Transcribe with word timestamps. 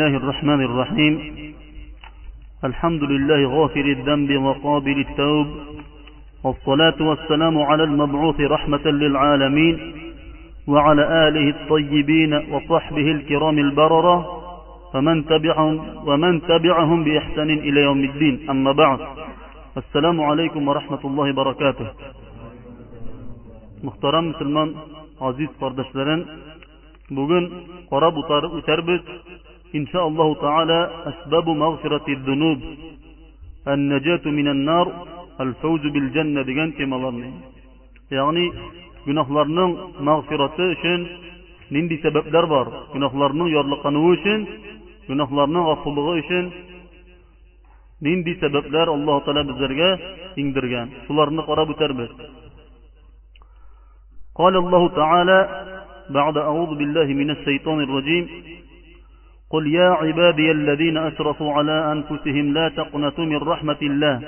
الله 0.00 0.16
الرحمن 0.16 0.60
الرحيم 0.60 1.14
الحمد 2.64 3.02
لله 3.02 3.40
غافر 3.56 3.84
الذنب 3.98 4.30
وقابل 4.46 4.96
التوب 5.06 5.46
والصلاة 6.44 6.98
والسلام 7.08 7.58
على 7.58 7.84
المبعوث 7.84 8.40
رحمة 8.40 8.84
للعالمين 9.02 9.74
وعلى 10.68 11.02
آله 11.28 11.46
الطيبين 11.56 12.32
وصحبه 12.52 13.06
الكرام 13.16 13.58
البررة 13.58 14.16
فمن 14.92 15.24
تبعهم 15.26 15.74
ومن 16.08 16.42
تبعهم 16.42 17.04
بإحسان 17.04 17.50
إلى 17.50 17.80
يوم 17.80 18.00
الدين 18.04 18.50
أما 18.50 18.72
بعد 18.72 19.00
السلام 19.76 20.20
عليكم 20.20 20.68
ورحمة 20.68 21.02
الله 21.04 21.26
وبركاته 21.32 21.86
محترم 23.84 24.24
مسلمان 24.32 24.68
عزيز 25.20 25.48
قردشلرين 25.60 26.26
بugün 27.16 27.44
قرب 27.90 28.16
وتربت 28.56 29.02
إن 29.78 29.84
شاء 29.92 30.04
الله 30.10 30.28
تعالى 30.44 30.80
أسباب 31.12 31.46
مغفرة 31.64 32.06
الذنوب 32.16 32.58
النجاة 33.74 34.24
من 34.38 34.46
النار 34.54 34.86
الفوز 35.44 35.82
بالجنة 35.94 36.40
degan 36.48 36.70
temalarni 36.80 37.30
ya'ni 38.16 38.44
gunohlarning 39.06 39.72
mag'firati 40.08 40.64
uchun 40.74 41.00
ninday 41.76 41.98
sabablar 42.04 42.44
bor 42.54 42.66
gunohlarning 42.94 43.48
yorliqanuvi 43.56 44.08
uchun 44.16 44.40
gunohlarning 45.10 45.62
g'ofilligi 45.68 46.14
uchun 46.22 46.44
ninday 48.08 48.34
sabablar 48.42 48.86
alloh 48.96 49.16
taolo 49.26 49.42
bizlarga 49.50 49.90
ingdirgan 50.42 50.86
shularni 51.06 51.42
qarab 51.50 51.68
o'tarmiz 51.74 52.12
قال 54.40 54.54
الله 54.62 54.82
تعالى 55.00 55.38
بعد 56.18 56.36
أعوذ 56.50 56.70
بالله 56.80 57.08
من 57.20 57.28
الشيطان 57.36 57.78
الرجيم 57.86 58.24
قل 59.50 59.66
يا 59.74 59.88
عبادي 59.90 60.50
الذين 60.50 60.96
أسرفوا 60.96 61.52
على 61.52 61.92
أنفسهم 61.92 62.52
لا 62.54 62.68
تقنطوا 62.68 63.24
من 63.24 63.36
رحمة 63.36 63.76
الله 63.82 64.20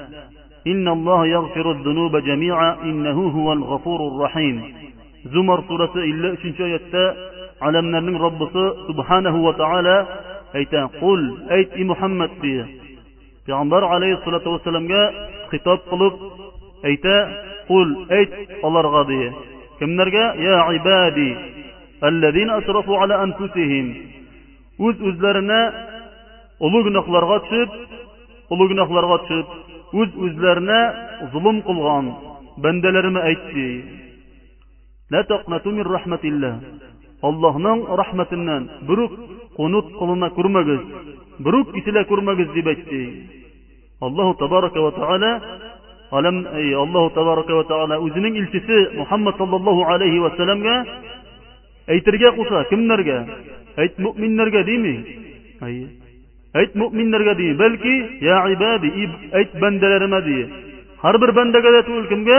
إن 0.66 0.88
الله 0.88 1.26
يغفر 1.26 1.70
الذنوب 1.70 2.16
جميعا 2.16 2.82
إنه 2.82 3.22
هو 3.28 3.52
الغفور 3.52 4.08
الرحيم 4.08 4.62
زمر 5.32 5.64
سورة 5.68 5.92
إلا 5.96 6.36
شنشاية 6.42 7.14
على 7.62 7.82
من 7.82 8.16
رب 8.16 8.48
سبحانه 8.88 9.44
وتعالى 9.44 10.06
أيتا 10.54 10.84
قل 10.86 11.34
أيت 11.50 11.78
محمد 11.80 12.30
في 12.40 12.64
عليه 13.72 14.14
الصلاة 14.14 14.48
والسلام 14.48 14.90
يا 14.90 15.10
خطاب 15.52 15.78
xitob 15.78 16.12
أيتا 16.84 17.42
قل 17.68 18.06
أيت 18.10 18.30
الله 18.64 18.80
رغضي 18.80 19.32
كم 19.80 19.90
نرجع 19.90 20.34
يا 20.34 20.56
عبادي 20.56 21.36
الذين 22.04 22.50
أسرفوا 22.50 22.98
على 22.98 23.22
أنفسهم 23.22 23.94
өз 24.86 25.00
özләренә 25.10 25.58
умыр 26.66 26.84
гынакларга 26.88 27.38
төшүп, 27.46 27.74
улы 28.54 28.68
гынакларга 28.72 29.16
төшүп, 29.28 29.56
үз 30.02 30.12
özләренә 30.28 30.78
зулым 31.32 31.60
кулган, 31.66 32.12
бәндәләрине 32.64 33.20
әйтти. 33.30 33.66
"Лә 35.12 35.22
тоқмәту 35.30 35.70
мин 35.72 35.84
рахмәтिल्ләһ". 35.86 36.54
Аллаһның 37.28 37.78
рахмәтинен 38.00 38.68
бурык, 38.88 39.12
күнәт 39.58 39.86
кылуна 39.98 40.28
күрмәгез. 40.36 40.80
Бурык 41.40 41.74
исле 41.78 42.04
күрмәгез 42.04 42.52
дип 42.54 42.66
әйтте. 42.66 43.28
Аллаһу 44.00 44.34
табарака 44.38 44.80
ва 44.80 44.92
тааля, 44.92 45.40
әй 46.12 46.74
Аллаһу 46.74 47.10
табарака 47.10 47.54
ва 47.54 47.64
тааля, 47.64 47.98
үзенең 47.98 48.36
일кисе 48.38 48.96
Мухаммад 48.96 49.36
саллаллаһу 49.36 49.84
алейхи 49.88 50.18
ва 50.18 50.30
сәлләмгә 50.38 50.84
әйтергә 51.88 52.32
куса 52.36 52.64
кимдергә? 52.70 53.26
ayt 53.82 53.94
mo'minlarga 54.04 54.60
demang 54.70 55.00
hayır 55.64 55.88
ayt 56.60 56.72
mo'minlarga 56.82 57.32
deng 57.40 57.52
balki 57.62 57.94
ya 58.28 58.36
ibadi 58.54 58.88
ayt 59.38 59.50
bandalarima 59.62 60.20
de 60.28 60.38
har 61.02 61.14
bir 61.22 61.30
bandaga 61.38 61.70
aytul 61.78 62.04
kimga 62.12 62.38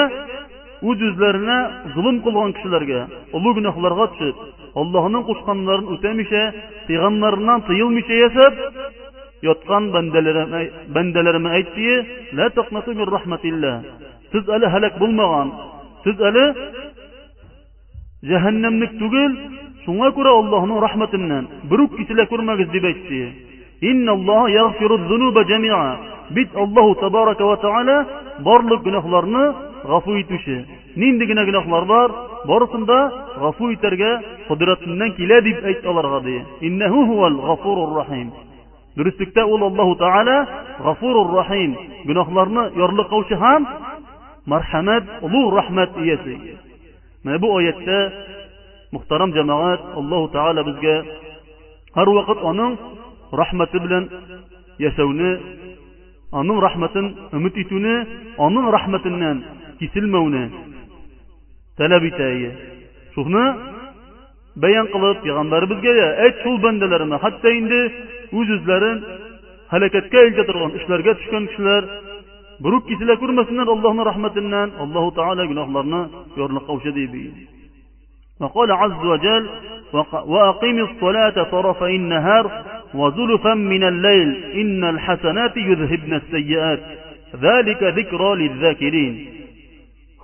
o'z 0.89 0.99
o'zlarini 1.09 1.57
zulm 1.95 2.17
qilgan 2.25 2.49
kishilarga 2.55 3.01
ulug' 3.37 3.55
gunohlarga 3.59 4.05
tushib 4.13 4.35
allohning 4.81 5.23
qo'shqanlarini 5.29 5.87
o'tamisha 5.95 6.41
payg'ambardan 6.89 7.59
tiyilmisha 7.69 8.15
yasab 8.23 8.53
yotgan 9.49 9.83
bandalarimni 10.95 11.49
aytdiki 11.57 11.95
la 12.37 12.45
taqnatu 12.57 12.89
min 12.99 13.07
rahmatillah 13.15 13.75
siz 14.31 14.43
hali 14.53 14.67
halak 14.73 14.93
bo'lmagan 15.03 15.47
siz 16.05 16.17
hali 16.25 16.45
jahannamlik 18.31 18.91
tugul 19.01 19.31
shunga 19.85 20.09
ko'ra 20.17 20.31
allohni 20.41 20.75
rahmatini 20.87 21.39
bir 21.71 21.79
ikkisila 21.87 22.23
ko'rmagiz 22.31 22.67
deb 22.75 22.83
aytdi 22.91 23.21
biz 26.37 26.47
allohu 26.63 26.91
taboraka 27.03 27.45
va 27.51 27.57
taolo 27.65 27.95
borliq 28.47 28.81
gunohlarni 28.87 29.43
g'afu 29.91 30.11
etuvchi 30.23 30.57
nindagina 31.01 31.43
gunohlar 31.49 31.83
bor 31.91 32.09
borisida 32.51 32.99
g'afu 33.41 33.65
etarga 33.75 34.11
qudratidan 34.49 35.09
keladi 35.19 35.51
deb 35.57 35.65
aytdi 35.71 35.85
allohga 36.89 38.19
durustlikda 38.97 39.41
u 39.53 39.55
allohu 39.69 39.93
taolo 40.03 40.37
g'afurur 40.85 41.27
rahim 41.39 41.69
gunohlarni 42.09 42.63
yorliqovchi 42.81 43.35
ham 43.43 43.61
marhamat 44.53 45.03
ulug' 45.27 45.51
rahmat 45.59 45.89
egasi 46.03 46.35
mana 47.23 47.35
bu 47.43 47.47
oyatda 47.59 47.97
Muhtaram 48.95 49.29
jamaat, 49.37 49.81
Allah 49.99 50.21
Ta'ala 50.35 50.59
bizga 50.69 50.93
her 51.97 52.07
vakit 52.17 52.39
onun 52.49 52.71
rahmeti 53.41 53.77
bilen 53.83 54.03
yasavunu, 54.85 55.29
onun 56.39 56.57
rahmetin 56.67 57.05
ümit 57.37 57.55
etunu, 57.63 57.95
onun 58.45 58.65
rahmetinden 58.75 59.37
kesilmeunu 59.79 60.43
talep 61.79 62.03
etayi. 62.09 62.49
Şuhna 63.15 63.43
beyan 64.63 64.85
kılıp 64.93 65.17
peygamberi 65.25 65.65
bizge 65.71 65.91
de 65.97 66.05
et 66.25 66.35
şul 66.43 66.55
bendelerine 66.63 67.17
hatta 67.25 67.49
indi 67.59 67.81
үз 68.39 68.47
uzların 68.57 68.97
halaketke 69.73 70.17
elde 70.25 70.43
durgan 70.47 70.71
işlerge 70.79 71.11
buruk 72.63 72.83
kesile 72.89 73.15
kurmasından 73.21 73.67
Allah'ın 73.73 75.09
Ta'ala 75.17 75.43
günahlarına 75.51 76.01
yorunluğa 76.37 76.73
uşa 76.77 76.95
deyibiyiz. 76.95 77.37
وقال 78.41 78.71
عز 78.71 78.99
وجل 79.11 79.45
وأقيم 80.33 80.77
الصلاة 80.87 81.37
طرف 81.55 81.83
النهار 81.83 82.45
وزلفا 82.93 83.53
من 83.53 83.83
الليل 83.83 84.29
إن 84.61 84.83
الحسنات 84.83 85.57
يذهبن 85.57 86.13
السيئات 86.13 86.79
ذلك 87.47 87.81
ذكرى 87.99 88.29
للذاكرين 88.41 89.13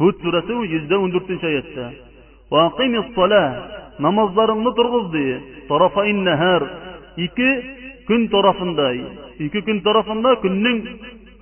هد 0.01 0.13
سورة 0.23 0.47
جزء 0.71 0.87
دورتن 0.89 1.37
شيئتا 1.45 1.87
وأقيم 2.51 2.93
الصلاة 2.95 3.51
نمزر 3.99 4.47
النطر 4.53 4.85
غضي 4.95 5.31
طرف 5.69 5.99
النهار 5.99 6.63
iki 7.17 7.61
gün 8.07 8.27
tarafında 8.27 8.91
iki 9.39 9.61
gün 9.61 9.79
tarafında 9.79 10.33
günün 10.43 10.89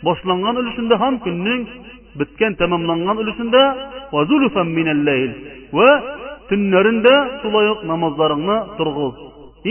başlangan 0.05 0.55
ölüsünde 0.55 0.95
ham 0.95 1.19
günün 1.25 1.67
bitken 2.15 2.53
tamamlangan 2.53 3.17
ölüsünde 3.17 3.57
ve 3.57 3.75
وزلفا 4.13 4.63
من 4.79 4.87
الليل 4.95 5.31
و 5.77 5.79
төннәрендә 6.49 7.13
шулай 7.41 7.69
ук 7.71 7.83
намазларыңны 7.89 8.55
торгыз. 8.79 9.15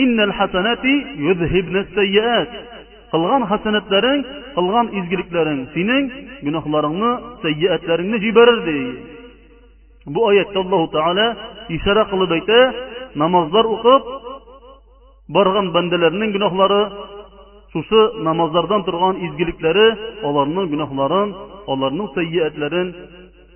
Иннал 0.02 0.32
хасанати 0.38 0.94
юзхибна 1.28 1.82
сайяат. 1.94 2.52
Кылган 3.12 3.44
хасанатларың, 3.50 4.22
кылган 4.56 4.88
изгилекләрең 5.00 5.58
синең 5.74 6.06
гунахларыңны, 6.48 7.10
сайяатларыңны 7.44 8.20
җибәрер 8.24 8.60
ди. 8.68 8.76
Бу 10.06 10.24
аятта 10.30 10.58
Аллаһу 10.60 10.88
Таала 10.94 11.26
ишара 11.76 12.04
кылып 12.10 12.30
әйтә, 12.38 12.60
намазлар 13.20 13.64
укып 13.68 14.08
барган 15.28 15.72
бандаларның 15.72 16.32
гунахлары 16.32 16.80
сусы 17.74 18.02
намазлардан 18.24 18.84
торган 18.88 19.16
изгилекләре 19.28 19.86
аларның 20.24 20.72
аларның 21.68 22.08
сайяатларын 22.16 22.94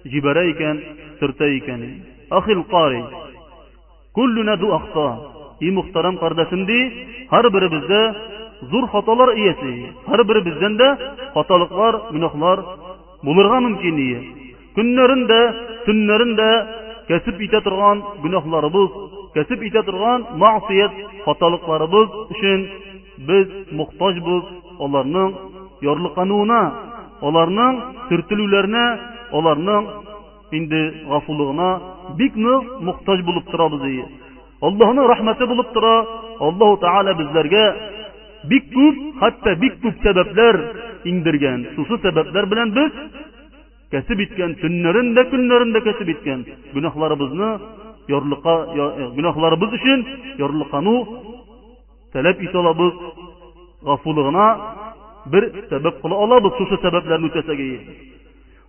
җибәрә 0.04 0.44
икән, 0.52 0.78
икән. 1.40 2.02
Ахил 2.30 2.64
Qari. 2.68 3.02
Kulluna 4.14 4.56
du 4.56 4.72
axta. 4.72 5.08
Ey 5.60 5.70
muhtaram 5.70 6.16
qardaşimdi, 6.18 6.78
har 7.30 7.44
biri 7.54 7.68
зур 8.72 8.84
хаталар 8.88 9.28
xatolar 9.32 9.54
Һәр 10.08 10.16
Har 10.16 10.20
biri 10.28 10.40
bizdan 10.48 10.74
da 10.80 10.88
xatoliklar, 11.36 11.94
gunohlar 12.14 12.58
bo'lirga 13.26 13.58
mumkin 13.66 13.94
iyi. 14.06 14.18
Kunlarında, 14.76 15.40
tunlarında 15.86 16.48
kasib 17.10 17.36
ita 17.46 17.60
turgan 17.64 17.96
gunohlarimiz, 18.22 18.88
uchun 22.32 22.60
biz 29.38 29.84
инде 30.52 30.80
гафулыгына 31.08 31.68
бик 32.18 32.36
нык 32.36 32.66
мохтаҗ 32.88 33.22
булып 33.24 33.46
торабыз 33.50 33.82
ие. 33.88 34.06
Аллаһның 34.62 35.06
рәхмәте 35.12 35.46
булып 35.46 35.72
тора. 35.72 35.96
Аллаһу 36.40 36.76
Таала 36.80 37.14
безләргә 37.14 37.66
бик 38.50 38.64
күп, 38.72 39.18
хатта 39.20 39.54
бик 39.56 39.74
күп 39.82 39.96
сәбәпләр 40.02 40.58
индергән. 41.04 41.66
Сусы 41.76 41.98
сәбәпләр 42.02 42.46
белән 42.46 42.70
без 42.72 42.90
кәсеп 43.90 44.18
иткән 44.20 44.54
төннәрен 44.62 45.14
дә 45.16 45.24
көннәрен 45.30 45.72
дә 45.72 45.80
кәсеп 45.86 46.08
иткән 46.14 46.44
гөнаһларыбызны 46.74 47.48
ярлыкка 48.08 48.54
э, 48.74 49.10
гөнаһларыбыз 49.14 49.72
өчен 49.74 50.04
ярлыкану 50.38 50.96
таләп 52.12 52.40
итә 52.42 52.58
алабыз. 52.58 52.92
Гафулыгына 53.82 54.46
бер 55.32 55.50
сәбәп 55.70 56.00
кыла 56.02 56.22
алабыз 56.24 56.52
сусы 56.58 56.76
сәбәпләрне 56.84 57.26
үтәсәгә. 57.26 57.70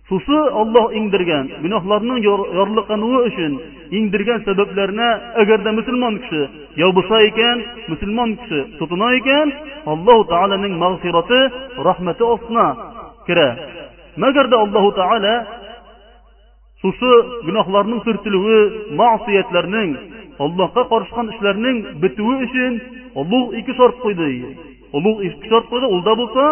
susi 0.08 0.38
olloh 0.60 0.86
ingdirgan 0.98 1.44
gunohlarni 1.64 2.16
yorliqanuvi 2.28 3.18
uchun 3.30 3.52
ingdirgan 4.00 4.40
sabablarni 4.48 5.08
agarda 5.42 5.70
musulmon 5.78 6.14
kishi 6.22 6.40
yovbisa 6.82 7.16
ekan 7.30 7.56
musulmon 7.92 8.30
kishi 8.42 8.58
tutino 8.78 9.08
ekan 9.18 9.48
alloh 9.92 10.18
taolaning 10.32 10.74
mag'firati 10.84 11.40
rahmati 11.88 12.24
ostina 12.34 12.66
kira 13.28 13.48
magarda 14.24 14.56
allohu 14.64 14.90
taolo 15.00 15.34
susi 16.84 17.12
gunohlarning 17.48 18.00
surtiluvi 18.08 18.58
ma'siyatlarning 19.02 19.90
allohga 20.46 20.82
qorishgan 20.92 21.26
ishlarning 21.34 21.76
bituvi 22.02 22.36
uchun 22.48 22.72
ulug' 23.22 23.48
ikki 23.60 23.72
shart 23.82 23.96
qo'ydi 24.06 24.28
ulug' 24.98 25.18
ikki 25.30 25.46
shart 25.54 25.66
qo'ydi 25.72 25.86
ulda 25.96 26.12
bo'lsa 26.20 26.44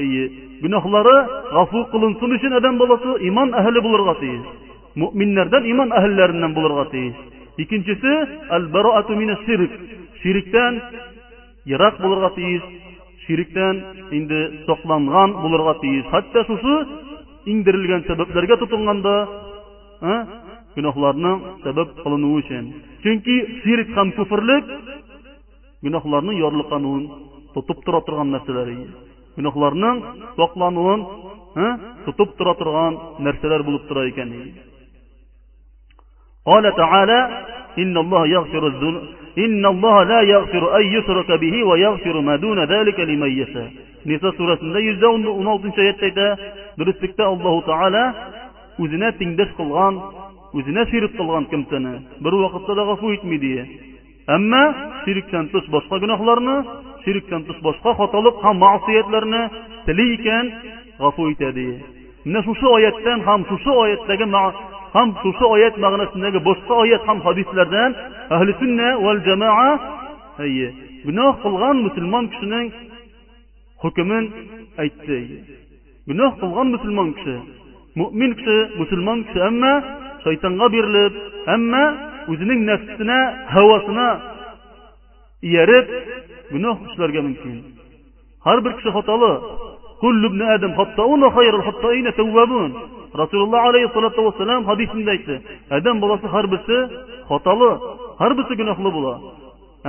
Әйе, 0.00 0.24
гүнәхләре 0.60 1.14
гафу 1.52 1.82
кылынсын 1.92 2.32
өчен 2.36 2.54
адам 2.58 2.78
баласы 2.80 3.16
иман 3.28 3.50
әһле 3.60 3.80
булырга 3.86 4.14
тиеш. 4.20 4.46
Мؤминнәрдән 5.02 5.66
иман 5.72 5.92
әһлләреннән 5.98 6.54
булырга 6.56 6.86
тиеш. 6.92 7.18
Икенчесе 7.66 8.14
аль-бараату 8.58 9.16
мина 9.16 9.36
сирк. 9.44 9.72
Ширктән 10.22 10.80
ярак 11.74 12.00
булырга 12.00 12.30
тиеш. 12.38 12.62
Ширктән 13.26 13.82
инде 14.20 14.40
сакланган 14.66 15.36
булырга 15.42 15.76
тиеш. 15.84 16.08
Хәтта 16.14 16.46
сусы 16.48 16.78
индирелгән 17.56 18.06
сәбәпләргә 18.08 18.56
тотынганда, 18.64 19.14
а 20.00 20.10
ә? 20.10 20.26
Гүнәхләрнең 20.76 21.38
сәбәп 21.68 21.96
кылынуы 22.00 22.40
өчен. 22.40 22.72
Чөнки 23.04 23.38
сирк 23.66 23.92
һәм 23.98 24.14
куфрлык 24.16 24.72
гүнәхләрнең 25.84 26.40
ярлыкануын 26.40 27.08
тотып 27.52 27.84
тора 27.84 28.00
торган 28.00 28.32
нәрсәләр 28.32 28.70
гөнаһларның 29.36 30.00
саклануын 30.38 31.04
тотып 32.06 32.34
тора 32.38 32.54
торган 32.60 32.96
нәрсәләр 33.24 33.62
булып 33.68 33.88
тора 33.88 34.04
икән 34.10 34.30
ди. 34.30 34.52
Кала 36.46 36.72
тааля: 36.76 37.44
"Инна 37.76 38.00
Аллаһ 38.00 38.26
яғфиру 38.28 38.70
зун, 38.80 38.98
инна 39.36 39.68
Аллаһ 39.68 40.06
ла 40.08 40.22
яғфиру 40.22 40.72
ай 40.74 40.84
йутрака 40.84 41.38
бихи 41.38 41.62
ва 41.62 41.74
яғфиру 41.78 42.20
ма 42.20 42.38
дуна 42.38 42.66
залика 42.66 43.04
лимай 43.06 43.30
яша". 43.32 43.70
Ниса 44.06 44.32
сурасында 44.32 44.78
116-нче 44.80 45.80
аятта 45.80 46.06
әйтә, 46.06 46.36
дөреслектә 46.78 47.24
тааля 47.66 48.14
үзенә 48.78 49.12
тиңдәш 49.18 49.52
кылган, 49.56 50.00
үзенә 50.52 50.86
сирик 50.90 51.16
кылган 51.16 51.44
кемтене 51.46 52.02
бер 52.20 52.32
вакытта 52.34 52.74
да 52.74 52.84
гафу 52.84 53.12
итми 53.12 53.38
дие. 53.38 53.68
Әмма 54.28 54.74
shirkdan 57.04 57.40
tuz 57.48 57.58
boshqa 57.66 57.90
xatolik 58.00 58.36
ham 58.46 58.56
ma'siyatlarni 58.66 59.42
tili 59.86 60.04
ekan 60.16 60.44
g'afur 61.02 61.26
etadi 61.34 61.68
mana 62.26 62.40
shu 62.60 62.66
oyatdan 62.78 63.18
ham 63.26 63.40
shu 63.48 63.56
shu 63.64 63.72
oyatdagi 63.84 64.26
ham 64.96 65.08
shu 65.38 65.46
oyat 65.54 65.74
ma'nosidagi 65.84 66.40
boshqa 66.48 66.74
oyat 66.84 67.02
ham 67.08 67.18
hadislardan 67.26 67.90
ahli 68.36 68.50
sunna 68.60 68.88
va 69.04 69.12
jamoa 69.28 69.70
gunoh 71.06 71.30
qilgan 71.44 71.76
musulmon 71.86 72.24
kishining 72.32 72.68
hukmin 73.82 74.24
aytdi 74.84 75.18
gunoh 76.08 76.30
qilgan 76.40 76.66
musulmon 76.74 77.08
kishi 77.16 77.34
mo'min 78.00 78.30
kishi 78.38 78.56
musulmon 78.80 79.18
kishi 79.26 79.40
hamma 79.46 79.72
shaytonga 80.24 80.66
berilib 80.74 81.12
hamma 81.50 81.84
o'zining 82.32 82.60
nafsini 82.70 83.18
havosini 83.52 84.08
yarib 85.56 85.86
Гүнэх 86.52 86.80
чүлгә 86.96 87.20
мөмкин. 87.26 87.58
Хар 88.44 88.60
бер 88.64 88.72
кિસә 88.78 88.92
хаталы, 88.96 89.30
куллубны 90.00 90.44
адам, 90.54 90.74
хатта 90.76 91.04
у 91.08 91.16
нахайрул 91.16 91.62
хатта 91.62 91.88
эйне 91.96 92.12
тауабун. 92.12 92.74
Расулуллаһ 93.14 93.68
алейхи 93.68 93.92
саллату 93.92 94.22
ва 94.22 94.34
салам 94.38 94.64
хадис 94.66 94.88
индейтти. 94.94 95.38
Адам 95.68 96.00
баласы 96.00 96.26
һәр 96.32 96.46
бисе 96.50 96.76
хаталы, 97.28 97.70
һәр 98.20 98.34
бисе 98.40 98.54
гүнэхле 98.60 98.90
була. 98.92 99.14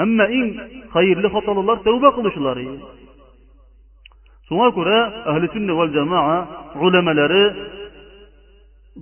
Әмма 0.04 0.28
иң 0.38 0.46
хәйерле 0.94 1.30
хаталылар 1.30 1.82
тәуба 1.86 2.12
кылучылары. 2.16 2.68
Соңгы 4.50 4.72
кора 4.74 4.98
аһли 5.32 5.50
сүнне 5.56 5.74
вал 5.78 5.88
джамаа 5.88 6.48
улемаләре 6.82 7.44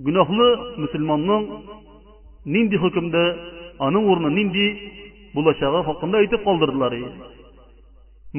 гүнэхне 0.06 0.48
муслиманның 0.82 1.46
нинди 2.44 2.76
hükмдә 2.82 3.24
аның 3.86 4.10
урынын 4.12 4.36
нинди 4.40 4.66
булачагы 5.34 5.84
хакында 5.88 6.18
әйтэп 6.24 6.42
калдырдылар. 6.44 6.92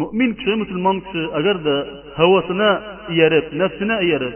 mo'min 0.01 0.29
kishi 0.37 0.53
musulmon 0.61 0.97
kishi 1.05 1.21
agarda 1.39 1.75
havosini 2.17 2.69
iyarib 3.15 3.45
nafsini 3.61 3.95
iyarib 4.07 4.35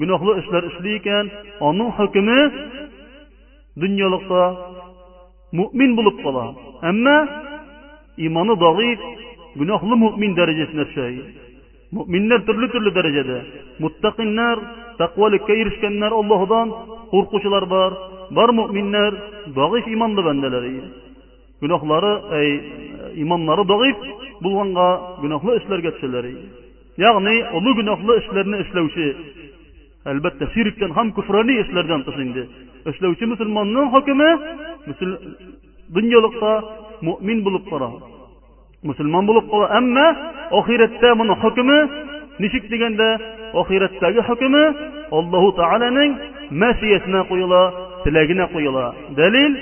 gunohli 0.00 0.32
ishlar 0.40 0.62
ishlar 0.70 0.86
ekan 0.98 1.26
onun 1.68 1.88
hukmi 1.98 2.38
dunyolikda 3.82 4.42
mo'min 5.58 5.90
bo'lib 5.98 6.16
qoladi 6.24 6.52
ammo 6.90 7.16
iymoni 8.24 8.54
doif 8.64 9.00
gunohli 9.60 9.94
mo'min 10.04 10.30
darajasini 10.38 10.84
tushadi 10.88 11.22
mo'minlar 11.96 12.38
turli 12.48 12.66
turli 12.72 12.90
darajada 12.98 13.38
muttaqinlar 13.82 14.56
taqvolikka 15.02 15.52
erishganlar 15.62 16.12
ollohdan 16.20 16.66
qo'rquvchilar 17.12 17.64
bor 17.74 17.90
bor 18.36 18.48
mo'minlar 18.60 19.10
doif 19.58 19.84
iymonli 19.92 20.22
bandalari 20.28 20.76
gunohlari 21.62 22.12
ay 22.38 22.48
iymonlari 23.20 23.64
doif 23.74 23.98
bo'lganga 24.44 24.86
gunohli 25.22 25.52
ishlarga 25.60 25.90
tushishlari 25.96 26.32
ya'ni 27.04 27.36
ulug' 27.58 27.76
gunohli 27.80 28.12
ishlarni 28.22 28.56
ishlovchi 28.64 29.06
albatta 30.12 30.44
shirkdan 30.54 30.90
ham 30.98 31.06
kufroniy 31.18 31.56
ishlardan 31.64 32.00
tashindi 32.08 32.42
ishlovchi 32.92 33.24
musulmonning 33.32 33.86
hukmi 33.94 34.28
dunyolikda 35.96 36.52
mo'min 37.08 37.38
bo'lib 37.46 37.64
qora 37.72 37.88
musulmon 38.90 39.24
bo'lib 39.30 39.46
qora 39.52 39.66
ammo 39.80 40.06
oxiratda 40.60 41.08
buni 41.20 41.34
hukmi 41.42 41.78
nishik 42.42 42.64
deganda 42.74 43.08
oxiratdagi 43.60 44.20
hukmi 44.28 44.64
allohu 45.18 45.48
taolaning 45.60 46.10
masiyasina 46.62 47.20
qo'yila 47.30 47.62
tilagina 48.04 48.44
qo'yila 48.54 48.84
dalil 49.20 49.52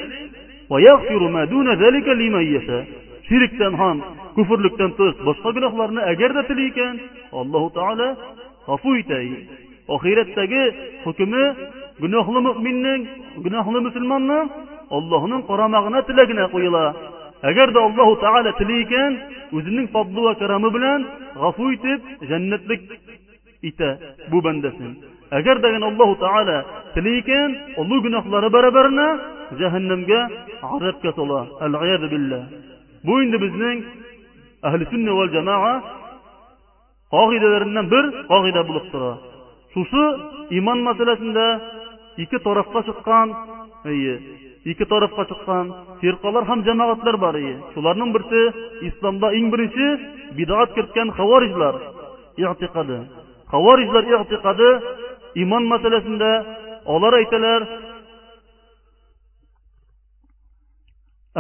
shirkdan 3.31 3.75
ham 3.83 3.97
kufrlikdan 4.37 4.91
tuz 4.99 5.13
boshqa 5.29 5.49
gunohlarni 5.57 6.01
agarda 6.13 6.41
tili 6.49 6.63
ekan 6.71 6.95
allohu 7.41 7.69
taolo 7.79 8.09
oxiratdagi 9.97 10.63
hukmi 11.05 11.45
gunohli 12.03 12.41
mo'minning 12.49 13.03
gunohli 13.45 13.79
musulmonni 13.87 14.39
allohning 14.97 15.43
qaramog'ina 15.51 16.01
tilagina 16.09 16.45
qo'yila 16.55 16.85
agarda 17.51 17.79
allohu 17.89 18.13
taolo 18.25 18.51
tili 18.61 18.75
ekan 18.85 19.11
o'zining 19.57 19.87
fadli 19.95 20.21
va 20.27 20.33
karami 20.43 20.69
bilan 20.77 20.99
g'afu 21.43 21.65
etib 21.77 22.01
jannatlik 22.31 22.81
ita 23.71 23.89
bu 24.31 24.39
bandasini 24.47 24.95
agar 25.39 25.57
degan 25.65 25.83
allohu 25.91 26.15
taolo 26.27 26.57
tili 26.95 27.13
ulu 27.83 27.97
gunohlari 28.07 28.49
barobarini 28.57 29.09
jahannamga 29.61 30.21
azobga 30.75 31.11
to'la 31.19 31.41
billah 32.15 32.43
bu 33.07 33.13
endi 33.25 33.37
bizning 33.45 33.79
ahli 34.69 34.85
sunna 34.93 35.13
va 35.19 35.25
jamoa 35.37 35.73
qoidalaridan 37.15 37.87
bir 37.93 38.05
qoida 38.33 38.63
bo'lib 38.69 38.83
ixtiro 38.83 39.13
shusi 39.75 40.03
iymon 40.57 40.79
masalasida 40.89 41.47
ikki 42.25 42.39
tarafga 42.47 42.81
chiqqan 42.89 43.29
ikki 44.71 44.85
tarafga 44.93 45.25
chiqqan 45.31 45.65
firqalar 46.01 46.43
ham 46.51 46.59
jamoatlar 46.69 47.17
bor 47.25 47.35
shularning 47.75 48.11
birisi 48.15 48.43
islomda 48.89 49.29
eng 49.39 49.45
birinchi 49.53 49.87
bidat 50.39 50.69
kiritgan 50.77 51.09
havorijlar 51.19 51.75
i'tiqadi 52.45 52.97
havorijlar 53.53 54.03
i'tiqadi 54.25 54.71
iymon 55.41 55.65
masalasida 55.73 56.31
olar 56.95 57.13
aytalar 57.21 57.61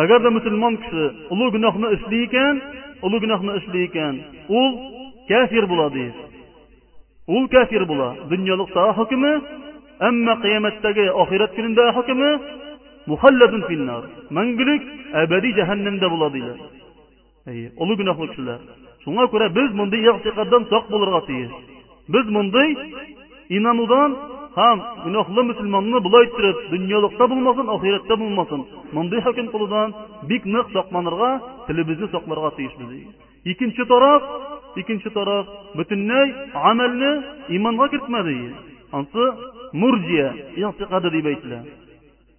agarda 0.02 0.28
musulmon 0.38 0.72
kishi 0.82 1.04
ulug' 1.32 1.52
gunohni 1.56 1.86
istaydi 1.96 2.24
ekan 2.28 2.54
олы 3.06 3.20
гынахны 3.20 3.52
эшли 3.58 3.86
икән, 3.86 4.18
ул 4.48 5.14
кафир 5.28 5.66
була 5.66 5.88
дис. 5.90 6.12
Ул 7.26 7.46
кафир 7.48 7.84
була. 7.86 8.14
Дөньялык 8.28 8.72
сава 8.72 8.92
хөкеме, 8.94 9.32
әмма 10.00 10.36
кыяматтагы 10.42 11.06
ахирет 11.24 11.54
көнендә 11.56 11.86
хөкеме 11.96 12.30
мухалладун 13.06 13.62
финнар. 13.68 14.08
Мәңгелек 14.30 14.90
әбәди 15.22 15.52
җәһәннәмдә 15.60 16.08
була 16.10 16.30
диләр. 16.30 16.58
Әйе, 17.46 17.72
олы 17.76 17.96
гынахлы 17.96 18.28
кешеләр. 18.34 18.60
Шуңа 19.04 19.28
күрә 19.32 19.48
без 19.48 19.72
мондый 19.72 20.02
иғтиқаддан 20.04 20.68
сак 20.68 20.90
булырга 20.92 21.24
тиеш. 21.28 21.50
һәм 24.54 24.80
гүнәхлы 25.04 25.42
мөселманны 25.48 26.00
былай 26.02 26.24
иттереп, 26.26 26.62
дөньялыкта 26.72 27.26
булмасын, 27.30 27.68
ахиретте 27.70 28.16
булмасын, 28.18 28.64
мондый 28.96 29.20
хөкем 29.22 29.48
кулыдан 29.52 29.92
бик 30.26 30.44
нык 30.44 30.72
сакланырга, 30.72 31.30
телебезне 31.68 32.08
сакларга 32.08 32.50
тиешбез. 32.56 32.90
Икенче 33.44 33.84
тараф, 33.86 34.22
икенче 34.76 35.10
тараф 35.14 35.46
бөтенләй 35.78 36.32
амәлне 36.54 37.12
иманга 37.60 37.88
кертмәде. 37.94 38.36
Ансы 38.92 39.26
мурҗия, 39.72 40.32
яктыкады 40.64 41.10
дип 41.14 41.30
әйтелә. 41.30 41.62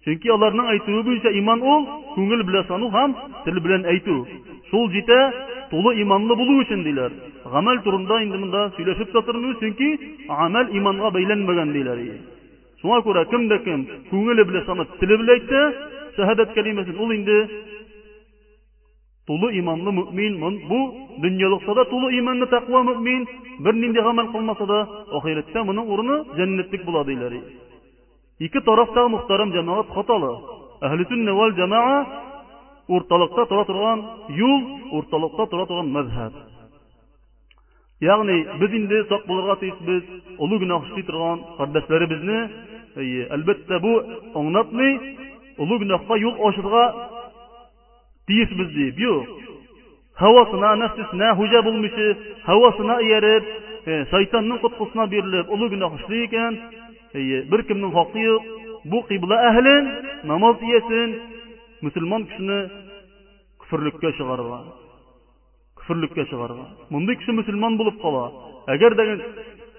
Чөнки 0.04 0.28
аларның 0.36 0.68
айтуы 0.68 1.02
буенча 1.08 1.32
иман 1.40 1.62
ул 1.64 1.86
күңел 2.16 2.44
белән 2.44 2.68
сану 2.68 2.92
һәм 2.92 3.16
тел 3.46 3.60
белән 3.64 3.86
әйтү. 3.94 4.18
Шул 4.70 4.88
җитә 4.92 5.20
тулы 5.72 5.96
иманлы 6.04 6.36
булу 6.36 6.60
өчен 6.60 6.84
диләр. 6.84 7.12
Гамәл 7.50 7.78
турында 7.84 8.18
инде 8.24 8.38
монда 8.38 8.60
сөйләшеп 8.76 9.10
тотырмыйбыз, 9.16 9.58
чөнки 9.60 9.88
гамәл 10.28 10.68
иманга 10.78 11.10
бәйләнмәгән 11.16 11.72
диләр. 11.74 12.00
Шуңа 12.82 13.00
күрә 13.06 13.24
кемдә 13.30 13.58
кем 13.64 13.84
күңеле 14.10 14.44
белән 14.50 14.64
санап 14.68 14.92
тиле 15.00 15.16
белән 15.18 15.38
әйтә, 15.38 15.60
шәһадәт 16.18 16.56
инде 17.18 17.36
тулы 19.26 19.52
иманлы 19.54 19.90
мөэмин, 19.94 20.38
мон 20.38 20.54
бу 20.66 20.78
дөньялыкта 21.22 21.74
да 21.74 21.84
тулы 21.84 22.08
иманлы 22.18 22.46
тақва 22.50 22.82
мөэмин, 22.82 23.26
бер 23.60 23.74
нинди 23.74 24.00
гамәл 24.02 24.32
кылмаса 24.32 24.66
да, 24.66 24.80
ахиретте 25.12 25.58
моның 25.62 25.86
урыны 25.92 26.16
дәннәтлек 26.34 26.84
була 26.84 27.04
диләр. 27.04 27.32
Ике 28.40 28.60
тарафта 28.60 29.06
мухтарам 29.08 29.52
җәмәгат 29.54 29.94
хаталы. 29.94 30.30
Әһле 30.82 31.04
сүннә 31.06 31.34
вал 31.38 31.54
җәмәгать 31.54 32.18
урталыкта 32.88 33.46
тора 33.46 33.64
торган 33.64 34.02
юл, 34.34 34.58
урталыкта 34.98 35.46
тора 35.54 35.66
торган 35.70 35.92
мәзһәб. 35.94 36.32
Яғни 38.02 38.34
біз 38.60 38.72
инде 38.76 38.98
сақ 39.10 39.26
болырға 39.28 39.54
тиіспіз. 39.60 40.06
Ұлы 40.42 40.56
гүнах 40.62 40.86
істей 40.88 41.04
тұрған 41.06 41.42
қардәшләре 41.58 42.08
бізне, 42.10 42.38
әйе, 42.98 43.26
әлбәттә 43.36 43.78
бу 43.84 43.92
аңлатмый, 44.40 44.96
ұлы 45.62 45.78
гүнахка 45.84 46.16
юл 46.22 46.34
ашырга 46.48 46.82
тиіспіз 48.30 48.72
деп. 48.78 48.98
Юк. 49.06 49.30
Хавасына 50.18 50.74
нәфсесіне 50.82 51.30
хуҗа 51.38 51.62
булмышы, 51.68 52.08
хавасына 52.48 52.98
иярып, 53.06 53.52
шайтанның 54.10 54.58
куткысына 54.66 55.06
беріліп 55.14 55.54
ұлы 55.56 55.70
гүнах 55.76 55.96
істей 56.02 56.26
икән, 56.26 56.58
әйе, 57.14 57.44
бер 57.54 57.62
кемнең 57.70 57.94
хакы 57.94 58.26
юк. 58.26 58.52
Бу 58.90 59.04
кыйбла 59.06 59.38
әһлен 59.54 59.92
намаз 60.26 60.58
иясен 60.66 61.18
мұсылман 61.86 62.26
кісіні 62.32 62.62
күфрлеккә 63.62 64.10
шығарған 64.18 64.70
күфірлікке 65.86 66.24
шығарға 66.30 66.66
мұндай 66.94 67.16
кісі 67.20 67.34
мұсылман 67.36 67.76
болып 67.80 67.96
қала 68.02 68.22
әгер 68.74 68.94
деген 68.98 69.24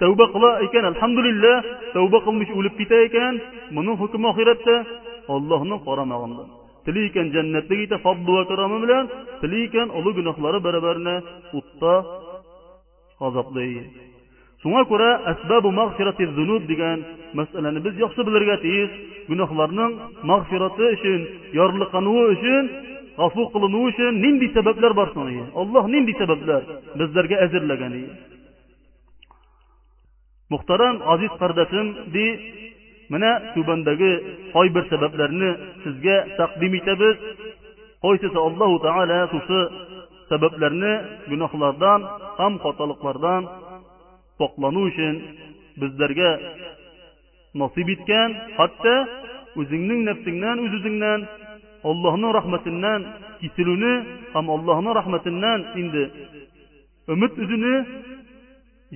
тәубе 0.01 0.25
қыла 0.33 0.51
екен 0.65 0.87
әлхамдулилля 0.89 1.53
тәубе 1.93 2.19
қылмыш 2.27 2.51
өліп 2.59 2.77
кете 2.81 2.99
екен 3.05 3.39
мұның 3.79 3.97
hukmi 4.01 4.29
ақиратта 4.33 4.77
аллахның 5.37 5.81
қарамағында 5.87 6.45
тілі 6.87 7.05
екен 7.09 7.31
жәннәтте 7.35 7.77
кете 7.83 8.01
фадлы 8.03 8.37
ва 8.39 8.45
карамы 8.51 8.81
белән 8.85 9.07
тілі 9.41 9.61
екен 9.67 9.93
ұлы 10.01 10.13
гүнаһлары 10.19 10.59
бәрәбәріне 10.67 11.17
утта 11.59 11.95
азаплый 13.19 13.87
Шуңа 14.63 14.79
күрә 14.87 15.07
әсбабу 15.27 15.73
мағфирати 15.75 16.23
зунуб 16.37 16.63
дигән 16.69 17.01
мәсьәләне 17.35 17.81
без 17.83 17.97
яхшы 17.99 18.23
белергә 18.23 18.53
тиеш. 18.61 18.93
Гөнаһларның 19.27 19.95
мағфираты 20.23 20.87
өчен, 20.93 21.25
ярлыкануы 21.57 22.23
өчен 22.31 22.69
g'afur 23.19 23.45
qilinuvi 23.53 23.85
uchun 23.91 24.13
nimday 24.25 24.49
sabablar 24.57 24.91
bor 24.99 25.09
soniga 25.17 25.45
olloh 25.61 25.83
nimday 25.95 26.15
sabablar 26.21 26.61
bizlarga 26.99 27.35
ajrlagan 27.45 27.93
muhtaram 30.53 30.95
aziz 31.13 31.33
qardoshim 31.41 31.87
de 32.15 32.25
mana 33.13 33.31
tubandagi 33.55 34.11
hoy 34.55 34.67
bir 34.75 34.83
sabablarni 34.91 35.49
sizga 35.83 36.15
taqdim 36.39 36.71
etamiz 36.81 37.15
qo'ysasa 38.05 38.39
allohu 38.47 38.75
taolo 38.87 39.19
shu 39.31 39.57
sabablarni 40.31 40.93
gunohlardan 41.31 41.99
ham 42.39 42.53
xatoliklardan 42.65 43.41
poklanuv 44.39 44.83
uchun 44.91 45.15
bizlarga 45.81 46.29
nasib 47.61 47.87
etgan 47.95 48.29
hatto 48.59 48.95
o'zingning 49.59 50.01
nafsingdan 50.09 50.55
o'z 50.65 50.73
o'zingdan 50.79 51.19
ollohni 51.91 52.27
rahmatidan 52.39 53.01
kesiluvni 53.41 53.93
ham 54.33 54.45
ollohni 54.55 54.91
rahmatidan 54.99 55.59
endi 55.81 56.03
umid 57.13 57.31
uzini 57.43 57.75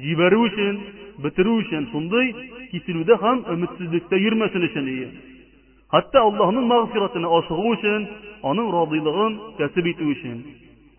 jibariv 0.06 0.42
uchun 0.48 0.76
bitiriv 1.24 1.54
uchun 1.62 1.84
shunday 1.94 2.26
kesiluvda 2.74 3.16
ham 3.24 3.38
umidsizlikda 3.54 4.18
yurmasin 4.26 4.62
uchun 4.70 4.86
hatto 5.96 6.20
allohning 6.30 6.66
mag'firatini 6.74 7.28
oshig'i 7.38 7.66
uchun 7.76 8.02
uning 8.52 8.68
roziylig'in 8.78 9.32
kasb 9.60 9.86
etish 9.92 10.08
uchun 10.16 10.38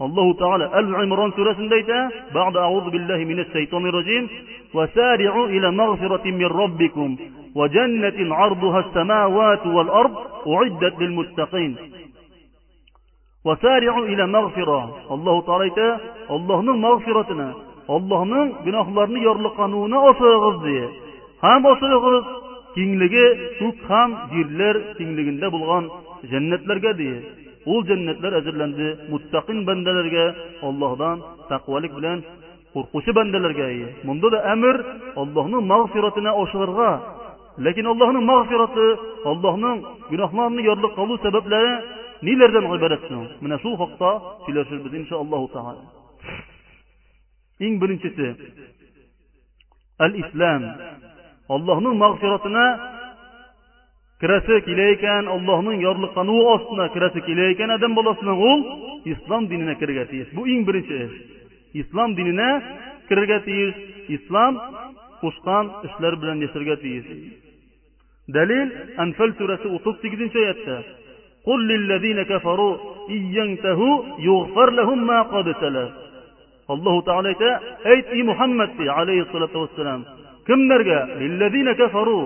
allohu 0.06 0.32
taolo 0.42 0.64
al 0.80 0.86
imron 1.06 1.30
surasida 1.38 1.74
aytadi 1.80 2.10
ba'da 2.36 2.58
a'udhu 2.68 2.88
billahi 2.94 3.22
minash 3.30 3.50
shaytonir 3.56 3.94
rojim 4.00 4.24
وسارعوا 4.78 5.46
إلى 5.56 5.68
مغفرة 5.82 6.24
من 6.42 6.48
ربكم 6.62 7.08
وجنة 7.58 8.18
عرضها 8.34 8.78
السماوات 8.86 9.62
والأرض 9.66 10.14
أعدت 10.54 10.94
للمتقين 11.02 11.72
وسارعوا 13.46 14.04
إلى 14.12 14.26
مغفرة 14.26 14.78
الله 15.16 15.36
تعالى 15.48 15.70
الله 16.36 16.58
مغفرتنا 16.88 17.48
ollohning 17.96 18.48
gunohlarini 18.66 19.20
yorliqanuvini 19.28 19.98
osig'iz 20.08 20.56
deya 20.66 20.86
ham 21.44 21.62
osig'iz 21.72 22.24
kengligi 22.76 23.26
shu 23.58 23.66
ham 23.88 24.10
yerlar 24.38 24.74
kengligida 24.98 25.46
bo'lgan 25.54 25.84
jannatlarga 26.32 26.92
deya 27.00 27.18
u 27.70 27.72
jannatlar 27.88 28.32
ajrlandi 28.40 28.86
muttaqin 29.12 29.58
bandalarga 29.68 30.24
ollohdan 30.68 31.16
taqvolik 31.52 31.92
bilan 31.98 32.18
qo'rquvchi 32.74 33.10
bandalarga 33.18 33.66
bundada 34.08 34.38
amr 34.54 34.74
ollohning 35.22 35.64
mag'firatini 35.72 36.30
oshirg'a 36.42 36.90
Ләкин 37.66 37.86
Аллаһның 37.90 38.22
мәгъфираты, 38.26 38.82
Аллаһның 39.26 39.78
гүнаһларны 40.08 40.62
ярлык 40.64 40.92
кылу 40.94 41.16
сәбәпләре 41.24 41.70
ниләрдән 42.22 42.66
гыйбарәт 42.70 43.06
соң? 43.08 43.24
Менә 43.42 43.56
шул 43.62 43.74
хакта 43.80 44.10
инша 44.48 44.76
иншааллаһу 44.96 45.48
тааля. 45.52 45.80
Иң 47.58 47.78
беренчесе 47.80 48.36
Ал-Ислам 49.98 50.62
Аллаһның 51.48 51.98
мәгъфиратына 52.04 52.94
кирәсе 54.20 54.60
килә 54.60 54.92
икән, 54.92 55.26
Аллаһның 55.28 55.82
ярлыкану 55.82 56.38
астына 56.54 56.88
кирәсе 56.94 57.20
килә 57.20 57.74
адам 57.74 57.94
баласының 57.94 58.38
ул 58.38 58.86
Ислам 59.04 59.46
диненә 59.48 59.74
кергә 59.78 60.06
тиеш. 60.10 60.30
Бу 60.32 60.46
иң 60.46 60.64
беренче 60.64 61.10
Ислам 61.74 62.14
диненә 62.14 62.62
кергә 63.08 63.40
тиеш. 63.44 63.74
Ислам 64.08 64.60
кушкан 65.20 65.72
эшләр 65.84 66.16
белән 66.16 66.40
яшәргә 66.40 66.76
тиеш. 66.76 67.04
دليل 68.36 68.68
أن 68.72 69.00
أنفل 69.04 69.30
سورته 69.38 69.70
وطفتك 69.74 70.12
دين 70.20 70.30
شيئته 70.36 70.76
قل 71.46 71.60
للذين 71.72 72.18
كفروا 72.32 72.72
إن 73.14 73.22
ينتهوا 73.38 73.94
يغفر 74.28 74.68
لهم 74.78 74.98
ما 75.10 75.18
قد 75.34 75.46
سلف 75.62 75.90
الله 76.74 76.94
تعالى 77.08 77.28
أيت 77.92 78.06
إي 78.14 78.22
محمد 78.30 78.70
عليه 78.96 79.20
الصلاة 79.26 79.54
والسلام 79.62 80.00
كم 80.48 80.60
نرجع 80.72 81.00
للذين 81.22 81.68
كفروا 81.82 82.22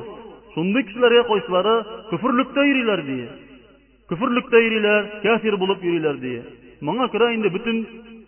شندك 0.54 0.87
سلر 0.94 1.12
يقوي 1.21 1.40
سلر 1.49 1.66
كفر 2.11 2.30
لك 2.38 2.49
تيري 2.56 2.82
لر 2.88 3.09
كفر 4.11 4.28
لك 4.37 4.47
تيري 4.54 4.78
لر 4.85 4.99
كافر 5.25 5.54
بلوك 5.62 5.80
يري 5.88 5.99
لر 6.04 6.16
دي 6.25 6.35
منا 6.87 7.06
كرا 7.12 7.26
عند 7.35 7.47
بتن 7.56 7.76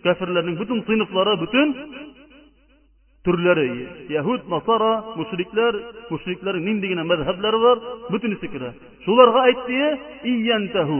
كافر 0.05 0.29
لرن 0.35 0.55
بتن 0.61 0.77
صينف 0.89 1.11
لر 1.17 1.29
بتن 1.43 1.69
turlari 3.27 3.69
yahud 4.17 4.41
nasoro 4.55 4.93
mushriklar 5.19 5.75
mushriklar 6.13 6.57
mingdagina 6.67 7.03
mazhablari 7.11 7.59
bor 7.67 7.77
butunisi 8.13 8.47
kira 8.55 8.71
shularga 9.05 9.41
aytdiyu 9.49 10.99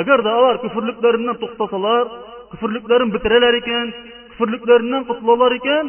agarda 0.00 0.32
ular 0.42 0.56
kufrliklaridan 0.64 1.34
to'xtasalar 1.44 2.04
kufrliklarini 2.52 3.12
bitiralar 3.16 3.54
ekan 3.60 3.86
kufrliklaridan 4.30 5.02
qutulolar 5.10 5.52
ekan 5.58 5.84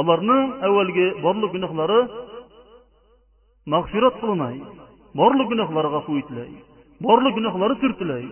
ularning 0.00 0.44
avvalgi 0.68 1.06
borliq 1.26 1.50
gunohlari 1.56 2.00
mag'firat 3.74 4.14
qilinay 4.22 4.56
borli 5.20 5.42
gunohlariga 5.50 6.00
qo'yitilay 6.08 6.50
borliq 7.06 7.32
gunohlari 7.38 7.74
surtilay 7.82 8.24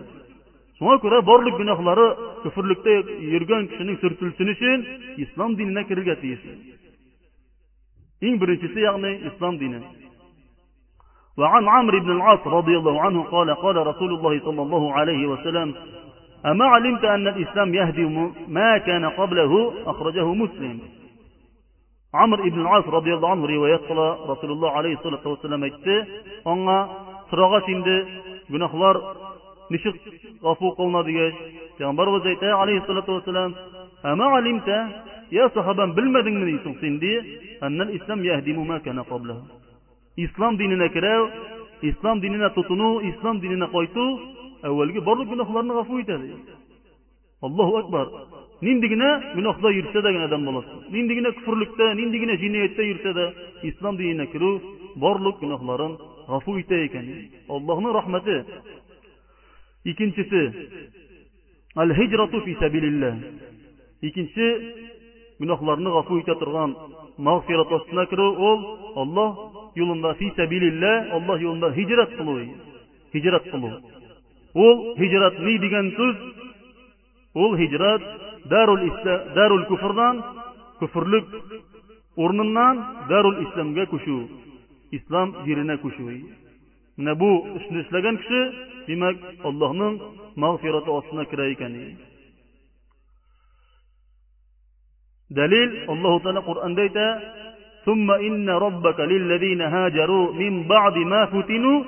Шуңа 0.79 0.95
күрә 1.03 1.17
барлык 1.27 1.55
гөнаһлары 1.59 2.03
күфрлектә 2.45 2.93
йөргән 3.29 3.65
кешенең 3.71 3.97
сөртүлсен 3.99 4.51
өчен 4.53 4.85
ислам 5.25 5.57
диненә 5.59 5.83
керергә 5.89 6.15
тиеш. 6.21 6.39
Иң 8.21 8.37
беренчесе 8.39 8.79
ягъни 8.83 9.11
ислам 9.33 9.57
дине. 9.57 9.81
وعن 11.37 11.63
عمرو 11.67 11.99
بن 12.03 12.11
العاص 12.11 12.43
رضي 12.47 12.75
الله 12.79 13.01
عنه 13.01 13.23
قال 13.23 13.49
قال 13.63 13.75
رسول 13.87 14.11
الله 14.15 14.33
صلى 14.45 14.61
الله 14.61 14.93
عليه 14.93 15.27
وسلم 15.31 15.69
أما 16.49 16.65
علمت 16.65 17.03
أن 17.15 17.27
الإسلام 17.33 17.69
يهدم 17.79 18.15
ما 18.57 18.77
كان 18.77 19.05
قبله 19.19 19.73
أخرجه 19.91 20.27
مسلم 20.43 20.75
عمرو 22.21 22.43
بن 22.51 22.59
العاص 22.65 22.85
رضي 22.97 23.11
الله 23.15 23.29
عنه 23.35 23.45
رواية 23.55 23.87
رسول 24.33 24.51
الله 24.51 24.71
عليه 24.79 24.93
الصلاة 24.97 25.23
والسلام 25.31 25.61
أنا 26.51 26.77
سرغة 27.31 27.65
şimdi 27.65 28.07
günahlar 28.49 28.97
ничек 29.71 29.95
гафу 30.41 30.71
кылна 30.77 31.01
дигәч, 31.07 31.33
Пәйгамбер 31.77 32.07
үз 32.11 32.25
әйтә, 32.31 32.53
алейхи 32.61 32.85
салату 32.87 33.13
ва 33.13 33.21
салам: 33.25 33.53
"Әмә 34.03 34.29
алимтә, 34.37 34.79
я 35.31 35.49
сахабан 35.53 35.93
белмәдеңме 35.93 36.45
ни 36.51 36.57
соң 36.63 36.79
син 36.79 36.99
ди, 36.99 37.21
аннал 37.61 37.89
ислам 37.95 38.19
ма 38.67 38.79
кана 38.79 39.03
каблаһу." 39.03 39.41
Ислам 40.17 40.57
диненә 40.57 40.89
керәү, 40.89 41.27
ислам 41.81 42.19
диненә 42.19 42.49
тотыну, 42.53 42.99
ислам 43.11 43.39
диненә 43.39 43.67
кайту 43.71 44.19
әүвәлге 44.63 44.99
барлык 45.01 45.27
гөнаһларны 45.29 45.73
гафу 45.73 45.99
итә 46.01 46.17
ди. 46.17 46.33
Аллаһу 47.41 47.77
акбар. 47.77 48.07
Нинди 48.61 48.87
генә 48.87 49.19
гөнаһда 49.35 49.71
генә 49.71 50.23
адам 50.25 50.45
баласы, 50.45 50.67
нинди 50.89 51.13
генә 51.13 51.31
куфрлыкта, 51.31 51.93
нинди 51.95 52.19
генә 52.19 52.37
керү 52.37 52.67
итә 56.59 56.75
İkincisi, 59.85 60.53
el-hicratu 61.77 62.39
fi 62.45 62.53
sabilillah 62.59 63.15
İkincisi, 64.01 64.47
günahlarını 65.39 65.89
g'afu 65.89 66.19
eta 66.19 66.39
turgan 66.39 66.75
mağfiret 67.17 67.71
ostuna 67.77 68.05
kiru 68.09 68.21
ol 68.47 68.59
Allah 69.01 69.27
yo'lunda 69.75 70.13
fi 70.13 70.27
sabilillah 70.37 70.97
Allah 71.17 71.35
yolunda 71.45 71.69
hicret 71.77 72.09
qiluv 72.17 72.39
Hicret 73.13 73.45
qiluv 73.51 73.73
ol 74.65 74.75
hicret 75.01 75.35
ni 75.45 75.53
degen 75.63 75.85
so'z 75.97 76.15
ol 77.43 77.51
hicret 77.61 78.01
darul 78.51 78.81
isla 78.89 79.13
darul 79.37 79.63
kufrdan 79.71 80.15
kufrlik 80.79 81.25
o'rnindan 82.23 82.75
darul 83.11 83.35
İslam'ga 83.45 83.85
kuşu. 83.93 84.17
İslam 84.97 85.29
yerine 85.49 85.75
kuşu. 85.83 86.05
mana 86.99 87.13
bu 87.21 87.31
ishni 87.59 87.77
ishlagan 87.83 88.15
kishi 88.21 88.41
demak 88.87 89.17
allohning 89.49 89.95
mag'firati 90.43 90.89
ostidan 90.97 91.25
kirar 91.31 91.47
ekan 91.55 91.71
deydi 91.75 91.95
dalil 95.37 95.69
allohu 95.93 96.17
taolo 96.23 96.41
qur'onda 96.49 96.81
aytadi 96.89 97.07
ثم 97.87 98.09
إن 98.27 98.47
ربك 98.65 98.99
للذين 99.13 99.61
هاجروا 99.75 100.25
من 100.41 100.53
بعد 100.71 100.95
ما 101.11 101.21
فتنوا 101.33 101.79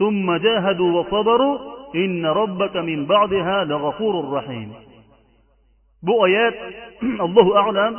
ثم 0.00 0.26
جاهدوا 0.46 0.90
وصبروا 0.96 1.54
إن 2.02 2.22
ربك 2.40 2.74
من 2.90 3.00
بعدها 3.12 3.56
لغفور 3.70 4.14
رحيم 4.36 4.68
bu 6.02 6.20
oyat 6.20 6.54
allohu 7.18 7.54
alam 7.58 7.92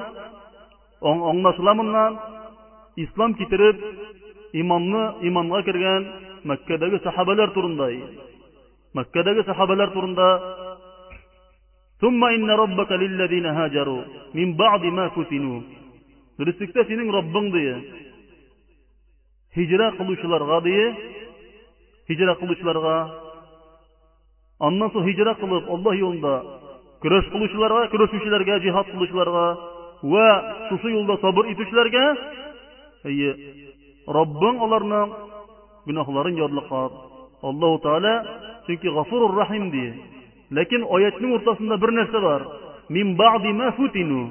anlaşılamından 1.02 2.12
islom 2.98 3.32
keltirib 3.38 3.78
iymonni 4.54 5.04
iymonga 5.26 5.60
kirgan 5.68 6.02
Mekke'deki 6.50 6.98
sahabeler 7.06 7.48
turunda. 7.56 7.88
Mekke'deki 8.98 9.42
sahabeler 9.50 9.90
turunda. 9.96 10.28
Thumma 12.02 12.28
inna 12.36 12.54
rabbaka 12.64 12.96
lillezine 13.04 13.52
hajaru 13.60 13.98
min 14.38 14.50
ba'di 14.62 14.90
ma 14.98 15.06
kutinu. 15.18 15.56
Dürüstlükte 16.40 16.82
senin 16.90 17.08
Rabbin 17.18 17.46
diye. 17.54 17.76
Hicra 19.58 19.88
kılıçlarına 19.98 20.58
diye. 20.64 20.86
Hicra 22.10 22.34
kılıçlarına. 22.42 22.98
Anlasıl 24.68 25.02
hicra 25.08 25.34
kılıç 25.42 25.64
Allah 25.74 25.96
yolunda. 25.96 26.34
Kürüş 27.04 27.26
kılıçlarına, 27.34 27.90
kürüş 27.92 28.12
işlerine, 28.18 28.56
cihat 28.66 28.88
susu 30.70 30.90
yolda 30.90 31.16
sabır 31.24 31.46
itişlerine. 31.52 32.06
Eyyye. 33.10 33.34
Rabbin 34.18 34.56
günahların 35.88 36.36
yarlıklar. 36.36 36.92
allahu 37.44 37.74
u 37.74 37.82
Teala 37.82 38.26
çünkü 38.68 38.94
gafurur 38.94 39.38
rahim 39.38 39.72
diye. 39.72 39.94
Lakin 40.52 40.84
ayetinin 40.96 41.32
ortasında 41.38 41.82
bir 41.82 41.90
nesne 42.00 42.22
var. 42.22 42.42
Min 42.90 43.18
ba'di 43.18 43.48
ma 43.60 43.72
futinu. 43.72 44.24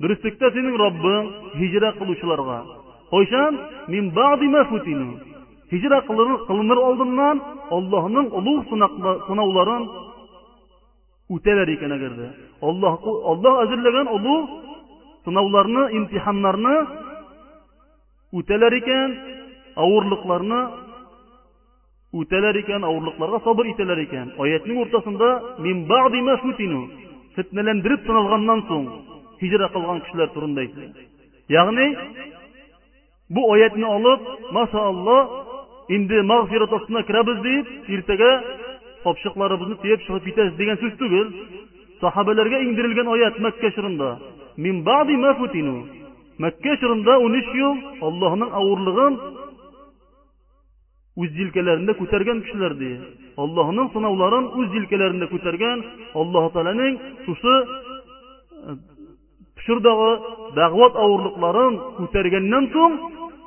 Dürüstlükte 0.00 0.50
senin 0.50 0.72
hicra 1.60 1.90
kılıçlarına. 1.98 2.60
Hoşan 3.10 3.52
min 3.88 4.06
ba'di 4.16 4.46
ma 4.54 4.62
futinu. 4.64 5.06
Hicra 5.72 6.00
kılınır 6.48 6.76
olduğundan 6.76 7.36
Allah'ın 7.70 8.30
ulu 8.38 8.54
sınavların 9.28 9.86
öteler 11.38 11.68
iken 11.68 11.90
Allah, 12.62 12.98
Allah 13.24 14.12
ulu 14.12 14.48
sınavlarını, 15.24 15.90
imtihanlarını 15.92 16.86
öteler 18.38 18.72
ауырлықларны 19.82 20.58
үтәләр 22.14 22.58
икән, 22.60 22.84
ауырлыкларга 22.86 23.40
сабыр 23.44 23.66
итәләр 23.72 23.98
икән. 24.04 24.28
Аятның 24.38 24.78
ортасында 24.84 25.30
мин 25.64 25.82
баъди 25.88 26.20
ма 26.22 26.36
футину 26.36 26.84
фетнәләндереп 27.36 28.04
тыналганнан 28.06 28.62
соң 28.68 28.84
хиҗра 29.40 29.68
кылган 29.74 30.00
кешеләр 30.06 30.28
турында 30.36 30.62
әйтелә. 30.62 30.90
Ягъни 31.50 31.96
бу 33.30 33.52
аятны 33.56 33.86
алып, 33.86 34.20
масалла, 34.52 35.16
инде 35.88 36.22
мәгъфират 36.22 36.72
астына 36.72 37.02
кирәбез 37.02 37.42
дип, 37.42 37.66
иртәгә 37.88 38.40
капчыкларыбызны 39.02 39.76
төяп 39.82 40.06
чыгып 40.06 40.22
китәбез 40.30 40.54
дигән 40.56 40.76
сүз 40.84 40.94
түгел. 40.98 41.32
Сахабаларга 42.00 42.62
иңдирелгән 42.62 43.10
аят 43.18 43.38
Мәккә 43.40 43.70
шырында. 43.74 44.18
Мин 44.56 44.82
баъди 44.84 45.16
ма 45.16 45.34
футину 45.34 45.86
Мәккә 46.42 46.74
шырында 46.80 47.14
13 47.22 47.54
ел 47.58 47.76
Аллаһның 48.02 48.50
авырлыгын 48.52 49.18
үз 51.14 51.28
җилкәләрендә 51.34 51.94
күтәргән 51.96 52.40
кешеләр 52.46 52.72
ди. 52.80 52.88
Аллаһның 53.38 53.90
сынауларын 53.94 54.46
үз 54.60 54.70
җилкәләрендә 54.74 55.26
күтәргән 55.30 55.82
Аллаһ 56.20 56.48
Таланың 56.52 56.96
сусы 57.26 57.54
пшырдагы 59.60 60.08
дагъват 60.56 60.96
авырлыкларын 61.04 61.76
күтәргәннән 61.98 62.66
соң 62.72 62.96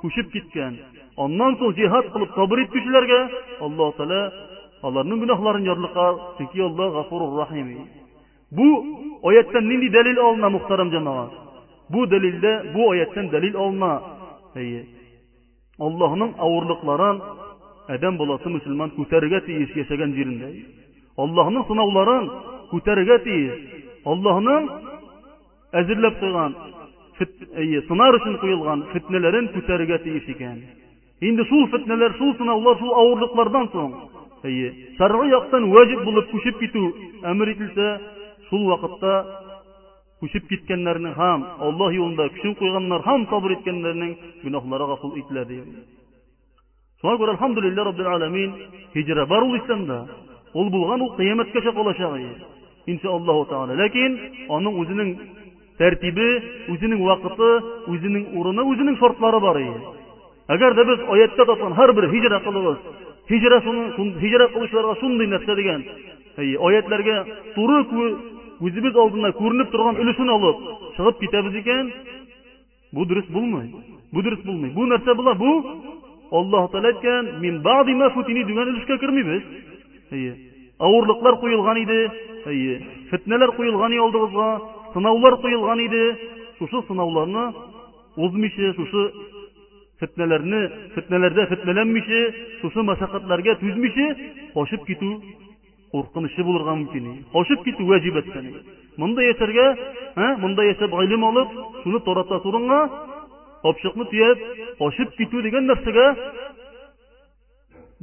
күшип 0.03 0.31
киткән. 0.31 0.77
Аннан 1.17 1.57
соң 1.59 1.73
җиһад 1.77 2.11
кылып 2.13 2.31
кабр 2.35 2.61
иткәчеләргә 2.63 3.21
Аллаһ 3.67 3.91
Таала 3.97 4.29
аларның 4.87 5.19
гынахларын 5.25 5.65
ярлыкка 5.67 6.07
тики 6.37 6.59
ялда 6.59 6.89
гафурур 6.91 7.39
рахим. 7.39 7.67
Бу 8.51 9.27
аяттан 9.29 9.67
нинди 9.67 9.89
дәлил 9.89 10.19
алына 10.23 10.49
мухтарам 10.49 10.89
җанага? 10.91 11.29
Бу 11.89 12.05
дәлилдә 12.07 12.71
бу 12.73 12.91
аяттан 12.91 13.27
дәлил 13.29 13.57
алына. 13.57 14.01
Әйе. 14.55 14.85
Аллаһның 15.79 16.31
авырлыкларын 16.37 17.19
адәм 17.95 18.17
боласы 18.19 18.49
мөселман 18.53 18.91
күтәрергә 18.97 19.39
тиеш 19.47 19.71
яшәгән 19.77 20.13
җирендә. 20.15 20.49
Аллаһның 21.23 21.63
сынауларын 21.69 22.25
күтәрергә 22.73 23.17
тиеш. 23.23 23.61
Аллаһның 24.11 24.67
әзерләп 25.81 26.19
куйган 26.19 26.55
сынар 27.87 28.17
өчен 28.19 28.37
куелган 28.43 28.83
фитнәләрен 28.93 29.47
күтәрергә 29.55 30.01
тиеш 30.03 30.27
икән. 30.35 30.61
Инде 31.21 31.43
шул 31.49 31.67
фитнәләр, 31.73 32.13
шул 32.17 32.33
сынаулар, 32.37 32.77
шул 32.77 32.91
авырлыклардан 33.01 33.67
соң, 33.73 33.93
әйе, 34.43 34.67
шәргы 34.99 35.29
яктан 35.31 35.69
вәҗиб 35.71 36.03
булып 36.05 36.27
күчеп 36.29 36.61
әмер 37.23 37.47
ителсә, 37.55 37.99
шул 38.49 38.67
вакытта 38.69 39.13
күчеп 40.21 40.45
киткәннәрнең 40.49 41.13
һәм 41.17 41.43
Аллаһ 41.57 41.93
юлында 41.95 42.29
күшен 42.37 42.55
куйганнар 42.59 43.01
һәм 43.05 43.25
сабыр 43.29 43.51
иткәннәрнең 43.57 44.15
гөнаһлары 44.43 44.87
гафул 44.87 45.17
ителә 45.17 45.43
Шуңа 47.01 47.13
күрә 47.21 47.33
алхамдулилла 47.35 47.83
Раббил 47.85 48.07
аламин 48.09 48.53
хиҗра 48.93 49.25
бар 49.27 49.43
ул 49.45 49.55
исламда. 49.57 49.97
Ул 50.53 50.69
булган 50.73 51.01
ул 51.05 51.11
кыямәткә 51.17 51.61
чакылачак 51.61 52.15
иде. 52.19 52.33
Инша 52.87 53.07
Аллаһу 53.13 53.43
тааля. 53.51 53.75
Ләкин 53.77 54.15
аның 54.49 54.79
үзенең 54.81 55.11
тәртибе, 55.77 56.27
үзенең 56.73 57.03
вакыты, 57.05 57.49
үзенең 57.93 58.23
урыны, 58.39 58.63
үзенең 58.71 58.97
шартлары 58.97 59.39
бар 59.43 59.59
иде. 59.61 59.81
Әгәр 60.55 60.73
дә 60.73 60.85
без 60.89 61.03
аятта 61.15 61.45
тапкан 61.45 61.75
һәр 61.77 61.93
бер 61.93 62.07
хиҗра 62.09 62.39
кылыгыз, 62.47 62.81
хиҗра 63.29 63.61
шуның 65.01 65.37
дигән, 65.55 65.83
аятларга 66.39 67.19
туры 67.55 67.77
алдына 68.57 69.29
күренеп 69.37 69.69
торган 69.71 69.97
өлешен 70.01 70.29
алып 70.33 70.63
чыгып 70.95 71.19
китәбез 71.19 71.53
икән, 71.61 71.91
бу 72.93 73.05
дөрес 73.05 73.25
булмый. 73.29 73.69
Бу 74.13 74.21
дөрес 74.23 74.39
булмый. 74.47 74.71
Бу 74.71 74.85
нәрсә 74.87 75.13
була? 75.15 75.33
Бу 75.35 75.61
Allah 76.31 76.69
Tala 76.71 76.89
etken 76.89 77.23
min 77.41 77.63
bazı 77.63 77.89
mafutini 77.91 78.47
duana 78.49 78.79
şüke 78.79 78.97
kirmeyiz. 79.01 79.43
İye. 80.11 80.33
Ağırлықlar 80.79 81.39
koyulğan 81.41 81.77
idi. 81.77 82.11
İye. 82.51 82.79
Fitneler 83.11 83.47
koyulğan 83.57 83.91
idi. 83.91 84.01
Olduğuzğa 84.01 84.61
sınavlar 84.93 85.41
koyulğan 85.41 85.79
idi. 85.79 86.15
Şu 86.59 86.67
şu 86.67 86.81
sınavlarını 86.81 87.53
özmişiz, 88.17 88.75
şu 88.91 89.11
fitnelerini, 89.99 90.69
fitnelerde 90.95 91.45
fitnelenmişiz, 91.49 92.33
şu 92.61 92.69
sınma 92.69 92.95
saqatlarga 92.95 93.59
tüzmişiz, 93.59 94.13
qoşıp 94.53 94.81
ketu, 94.87 95.11
qorqınışı 95.91 96.45
bulırğan 96.47 96.77
mumkin. 96.77 97.05
Qoşıp 97.33 97.59
ketu 97.65 97.83
wajib 97.91 98.15
etgenik. 98.19 98.55
Monda 98.97 99.23
eserge, 99.23 99.65
h 100.19 100.21
monda 100.41 100.63
eser 100.71 100.87
topshiqni 103.67 104.03
tuyab 104.13 104.37
oshib 104.87 105.09
ketuv 105.19 105.39
degan 105.47 105.63
narsaga 105.71 106.05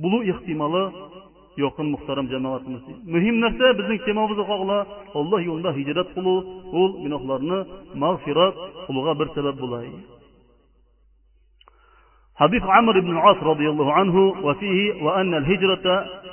bulu 0.05 0.19
ehtimoli 0.33 0.83
yo'qin 1.63 1.87
muhtaram 1.95 2.27
jamoatimiz 2.33 2.85
muhim 3.17 3.37
narsa 3.45 3.67
bizning 3.81 4.01
temamiz 4.09 4.39
xohla 4.53 4.79
alloh 5.21 5.41
yo'lida 5.49 5.71
hijrat 5.79 6.09
qilu 6.17 6.35
ul 6.81 6.91
gunohlarni 7.05 7.59
mag'firat 8.05 8.55
qilug'a 8.87 9.13
bir 9.21 9.29
sabab 9.37 9.57
bo'lay 9.65 9.89
حديث 12.43 12.65
عمرو 12.79 13.01
بن 13.07 13.11
العاص 13.17 13.39
رضي 13.53 13.67
الله 13.73 13.89
عنه 13.99 14.17
وفيه 14.47 14.79
وأن 15.07 15.31
الهجرة 15.41 15.87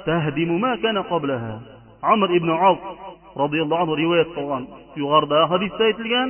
تهدم 0.08 0.50
ما 0.64 0.72
كان 0.84 0.98
قبلها 1.14 1.54
عمر 2.10 2.30
بن 2.44 2.50
العاص 2.56 2.82
رضي 3.44 3.60
الله 3.64 3.78
عنه 3.82 3.92
رواية 4.06 4.28
طبعا 4.40 4.62
يغرد 5.02 5.32
حديث 5.52 5.72
سيد 5.82 5.98
الجان 6.04 6.30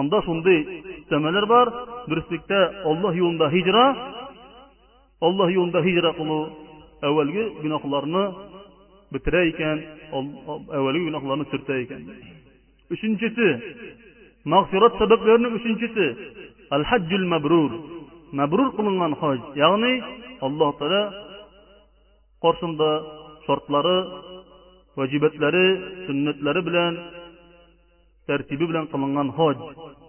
Анда 0.00 0.20
шундый 0.24 0.60
төмәләр 1.10 1.46
бар. 1.50 1.70
Дөреслектә 2.08 2.60
Аллаһ 2.90 3.16
юлында 3.18 3.48
хиҗра, 3.54 3.82
Аллаһ 5.28 5.52
юлында 5.54 5.82
хиҗра 5.84 6.12
кылу 6.16 6.38
әвәлге 7.08 7.44
гынахларны 7.62 8.22
битерә 9.12 9.42
икән, 9.50 9.82
әвәлге 10.12 11.04
гынахларны 11.10 11.44
сөртә 11.52 11.76
икән. 11.84 12.06
Үшенчесе, 12.90 13.50
мәгфират 14.44 14.96
сәбәпләренең 15.00 15.56
үшенчесе, 15.58 16.08
ал-хаджул 16.76 17.26
мабрур. 17.28 17.70
Мабрур 18.32 18.72
кылынган 18.76 19.14
хаҗ, 19.14 19.40
ягъни 19.56 20.02
Аллаһ 20.40 20.78
Таала 20.78 21.26
каршында 22.42 22.90
шартлары, 23.46 23.98
ваҗибатлары, 24.96 25.66
sünнәтләре 26.06 26.62
белән 26.64 26.96
tartibi 28.32 28.64
bilan 28.70 28.84
qilingan 28.92 29.28
hoj 29.38 29.54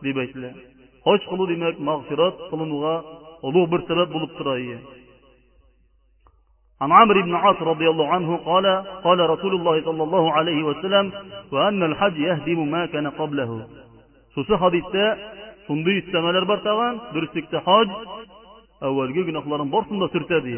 deb 0.05 0.15
aytiladi 0.23 0.59
hoj 1.07 1.17
qilib 1.29 1.49
demak 1.53 1.75
mag'firat 1.89 2.35
qilinuvga 2.51 2.93
ulug' 3.47 3.67
bir 3.73 3.81
sabab 3.89 4.09
bo'lib 4.15 4.31
turadi 4.39 4.75
عن 6.85 6.91
عمرو 7.01 7.21
بن 7.27 7.35
عاص 7.43 7.59
رضي 7.71 7.87
الله 7.93 8.07
عنه 8.17 8.29
قال 8.49 8.65
قال 9.05 9.19
رسول 9.33 9.53
الله 9.57 9.75
صلى 9.89 10.03
الله 10.07 10.25
عليه 10.37 10.59
وسلم 10.69 11.05
وأن 11.53 11.79
الحج 11.89 12.15
يهدم 12.29 12.59
ما 12.75 12.81
كان 12.93 13.05
قبله 13.19 13.51
سوسي 14.35 14.53
حديثة 14.61 15.05
شندي 15.67 15.91
استمالر 16.01 16.43
برتغان 16.51 16.93
درستكت 17.15 17.53
حج 17.65 17.89
أول 18.87 19.07
جي 19.15 19.21
جناح 19.27 19.43
لارن 19.51 19.69
برسن 19.75 19.95
دا 20.01 20.07
سرتا 20.13 20.37
دي 20.45 20.55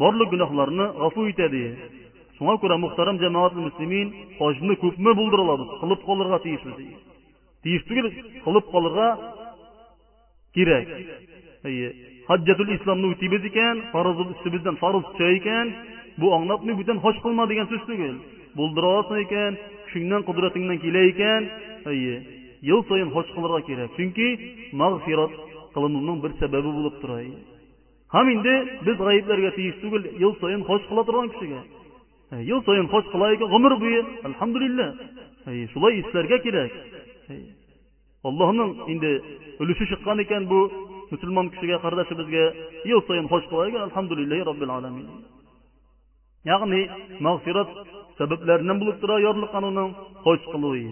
بارلق 0.00 0.28
جناح 0.34 0.50
لارن 0.58 0.80
غفو 1.02 1.20
يتا 1.30 1.46
دي 1.54 1.64
Шуңа 2.42 2.56
күрә 2.58 2.74
мөхтәрәм 2.82 3.18
җәмәгать 3.20 3.54
мөслимин 3.54 4.08
хаҗны 4.38 4.74
күпме 4.82 5.12
булдыралабыз, 5.14 5.68
кылып 5.80 6.00
калырга 6.06 6.38
тиешбез. 6.42 6.78
Тиеш 7.62 7.82
түгел, 7.86 8.06
кылып 8.42 8.66
калырга 8.72 9.10
кирәк. 10.56 10.88
Әйе. 11.70 11.90
Хаҗҗатул 12.26 12.72
исламны 12.74 13.12
үтибез 13.14 13.44
икән, 13.46 13.82
фарызы 13.92 14.26
үстебездән 14.34 14.76
фарыз 14.80 15.04
төшә 15.14 15.28
икән, 15.36 15.70
бу 16.18 16.32
аңлатмый 16.38 16.74
бүтән 16.80 16.98
хаҗ 17.04 17.20
кылма 17.22 17.46
дигән 17.46 17.68
сүз 17.70 17.84
түгел. 17.86 18.16
Булдырасың 18.58 19.20
икән, 19.22 19.58
көчеңнән, 19.86 20.24
кудратыңнан 20.26 20.80
килә 20.82 21.04
икән, 21.12 21.46
әйе. 21.92 22.16
Ел 22.66 22.82
сайын 22.88 23.12
хаҗ 23.14 23.30
кылырга 23.36 23.60
кирәк. 23.68 23.92
Чөнки 24.00 24.26
мәгъфират 24.80 25.38
кылынуның 25.78 26.18
бер 26.26 26.34
сәбәбе 26.42 26.74
булып 26.80 26.98
тора. 27.04 27.20
Һәм 28.16 28.34
инде 28.34 28.56
без 28.88 28.98
гаепләргә 28.98 29.54
тиеш 29.60 29.78
түгел, 29.84 30.10
ел 30.18 30.34
сайын 30.42 30.66
хаҗ 30.66 30.82
кыла 30.90 31.04
торган 31.06 31.30
кешегә. 31.36 31.62
E, 32.34 32.36
yil 32.50 32.60
sayin 32.66 32.86
haj 32.92 33.04
qilaylik 33.14 33.50
umr 33.58 33.72
bo'yi 33.82 33.98
alhamdulillah 34.28 34.86
e, 35.50 35.66
shulay 35.72 35.92
ishlarga 36.02 36.38
kerak 36.46 36.72
e, 37.32 37.36
allohning 38.28 38.70
endi 38.92 39.10
ulushi 39.64 39.84
chiqqan 39.90 40.22
ekan 40.24 40.44
bu 40.52 40.60
musulmon 41.12 41.46
kishiga 41.54 41.76
qardashi 41.84 42.14
bizga 42.20 42.44
yil 42.92 43.00
sayin 43.10 43.26
haj 43.34 43.42
qilaylik 43.52 43.76
alhamdulillah 43.88 44.38
robbil 44.50 44.72
alamin 44.78 45.06
ya'ni 46.52 46.80
mag'firat 47.28 47.70
sabablaridan 48.20 48.76
bo'lib 48.82 48.96
turar 49.02 49.18
yorliqqan 49.28 49.64
uning 49.72 49.90
haj 50.28 50.40
qiluvi 50.52 50.82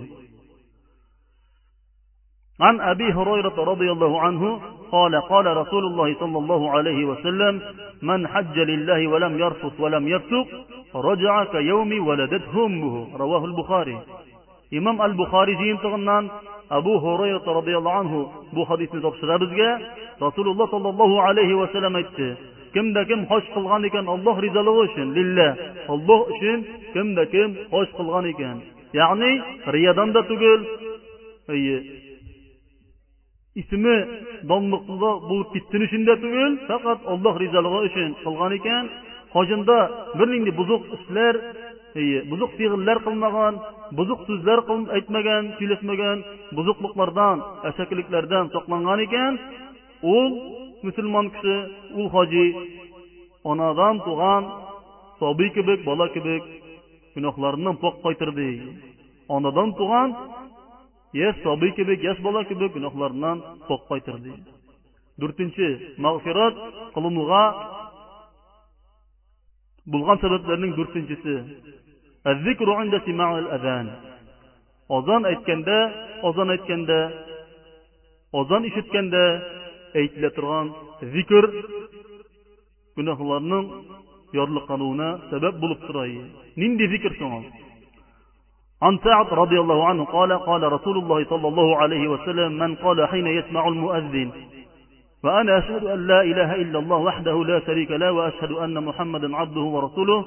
عن 2.60 2.80
أبي 2.80 3.12
هريرة 3.12 3.54
رضي 3.58 3.92
الله 3.92 4.20
عنه 4.20 4.60
قال 4.92 5.20
قال 5.20 5.46
رسول 5.56 5.84
الله 5.84 6.16
صلى 6.20 6.38
الله 6.38 6.70
عليه 6.70 7.04
وسلم 7.04 7.60
من 8.02 8.26
حج 8.28 8.58
لله 8.58 9.06
ولم 9.08 9.38
يرفث 9.38 9.80
ولم 9.80 10.08
يفسق 10.08 10.46
رجع 10.94 11.44
كيوم 11.44 12.06
ولدته 12.08 12.64
أمه 12.66 13.16
رواه 13.16 13.44
البخاري 13.44 13.98
إمام 14.74 15.02
البخاري 15.02 15.54
جيم 15.56 15.76
تغنان 15.76 16.28
أبو 16.70 16.98
هريرة 16.98 17.42
رضي 17.52 17.76
الله 17.78 17.92
عنه 17.92 18.30
بو 18.52 18.64
حديث 18.64 18.94
نتوب 18.94 19.14
شرابزجا 19.20 19.78
رسول 20.22 20.48
الله 20.48 20.66
صلى 20.66 20.88
الله 20.88 21.22
عليه 21.22 21.54
وسلم 21.54 21.96
ات 21.96 22.36
كم 22.74 22.92
دا 22.92 23.02
كم 23.02 23.26
خش 23.26 23.50
قلغاني 23.54 23.88
كان 23.90 24.08
الله 24.08 24.40
رزالوشن 24.40 25.02
لله 25.14 25.56
الله 25.90 26.26
شن 26.40 26.62
كم 26.94 27.14
دا 27.14 27.24
كم 27.24 27.54
خش 27.72 27.88
قلغاني 27.98 28.32
كان 28.32 28.58
يعني 28.94 29.40
رياضان 29.68 30.12
دا 30.12 30.20
تقول 30.20 30.66
أي 31.50 31.82
ismi 33.58 33.92
domliqo 34.50 34.94
bo'lib 35.28 35.48
ketdini 35.54 35.86
shunda 35.92 36.12
tugul 36.24 36.52
faqat 36.68 37.00
alloh 37.14 37.34
rizolig'i 37.42 37.80
uchun 37.86 38.12
qilgan 38.24 38.52
ekan 38.58 38.84
hojinda 39.34 39.78
birningni 40.20 40.52
buzuq 40.60 40.82
ishlar 40.96 41.34
e, 42.00 42.02
buzuq 42.32 42.50
fi'llar 42.60 42.98
qilmagan 43.06 43.54
buzuq 44.00 44.20
so'zlar 44.28 44.58
aytmagan 44.98 45.42
so'ylashmagan 45.56 46.18
buzuqliqlardan 46.60 47.36
ashakliklardan 47.72 48.44
saqlangan 48.54 48.98
ekan 49.06 49.32
u 50.14 50.16
musulmon 50.86 51.26
kishi 51.36 51.54
u 52.00 52.02
hoji 52.14 52.46
onadan 53.52 53.94
tug'an 54.08 54.42
sobiy 55.24 55.48
kibik 55.58 55.80
bola 55.90 56.06
kibik 56.14 56.44
gunohlarından 57.16 57.76
pok 57.84 57.94
qaytirdi 58.06 58.50
onadan 59.36 59.68
tug'an 59.80 60.10
ya 61.12 61.28
sobiy 61.42 61.72
kabi 61.76 61.94
ya 62.06 62.12
bola 62.24 62.42
kabi 62.48 62.66
gunohlardan 62.74 63.36
qo'rqib 63.68 63.86
qaytirdi 63.90 64.32
to'rtinchi 65.22 65.68
mag'firat 66.06 66.54
qilinug'a 66.96 67.40
bo'lgan 69.94 70.16
sabablarning 70.22 70.72
to'rtinchisi 70.78 71.34
ozon 74.94 75.22
aytganda 75.32 75.78
ozon 76.30 76.48
aytganda 76.56 76.98
ozon 78.40 78.62
eshitganda 78.70 79.24
aytila 80.02 80.28
turgan 80.38 80.66
zikr 81.16 81.44
gunohlarning 82.98 83.64
себеп 84.30 84.62
sabab 85.32 85.54
bo'lib 85.58 85.80
нинде 86.54 86.86
nindi 86.86 86.86
zikr 86.94 87.12
عن 88.82 88.98
سعد 89.04 89.26
رضي 89.32 89.60
الله 89.60 89.84
عنه 89.86 90.04
قال 90.04 90.32
قال 90.32 90.72
رسول 90.72 90.98
الله 90.98 91.24
صلى 91.24 91.48
الله 91.48 91.76
عليه 91.76 92.08
وسلم 92.08 92.52
من 92.58 92.74
قال 92.74 93.08
حين 93.08 93.26
يسمع 93.26 93.68
المؤذن 93.68 94.30
فأنا 95.22 95.58
أشهد 95.58 95.84
أن 95.84 96.06
لا 96.06 96.22
إله 96.22 96.54
إلا 96.54 96.78
الله 96.78 96.96
وحده 96.96 97.44
لا 97.44 97.60
شريك 97.66 97.90
له 97.90 98.12
وأشهد 98.12 98.52
أن 98.52 98.84
محمدا 98.84 99.36
عبده 99.36 99.60
ورسوله 99.60 100.24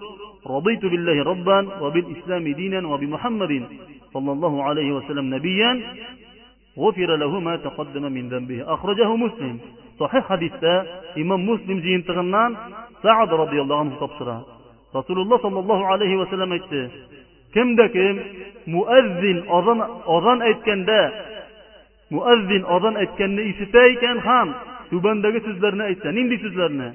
رضيت 0.48 0.82
بالله 0.86 1.24
ربا 1.24 1.68
وبالإسلام 1.86 2.44
دينا 2.44 2.88
وبمحمد 2.88 3.63
صلى 4.13 4.32
الله 4.32 4.63
عليه 4.63 4.92
وسلم 4.94 5.34
نبيا 5.36 5.82
غفر 6.80 7.16
له 7.16 7.39
ما 7.39 7.56
تقدم 7.56 8.04
من 8.12 8.30
ذنبه 8.30 8.74
أخرجه 8.74 9.16
مسلم 9.16 9.60
صحيح 10.00 10.26
حديثة 10.30 10.86
إمام 11.18 11.50
مسلم 11.50 11.80
جين 11.80 12.06
تغنان 12.06 12.56
سعد 13.04 13.34
رضي 13.34 13.62
الله 13.62 13.80
عنه 13.80 13.96
تبصره 14.00 14.46
رسول 14.96 15.20
الله 15.20 15.38
صلى 15.38 15.60
الله 15.60 15.86
عليه 15.86 16.16
وسلم 16.18 16.54
kimda 17.56 17.86
kim 17.96 18.16
muazzin 18.76 19.38
ozon 19.58 19.80
ozon 20.16 20.39
aytganda 20.50 21.02
muazzin 22.16 22.63
ozon 22.76 22.96
aytganini 23.04 23.44
eshitar 23.52 23.86
ekan 23.94 24.18
ham 24.28 24.48
tubandagi 24.92 25.39
so'zlarni 25.48 25.84
aytsa 25.92 26.08
ninday 26.18 26.38
so'zlarni 26.46 26.88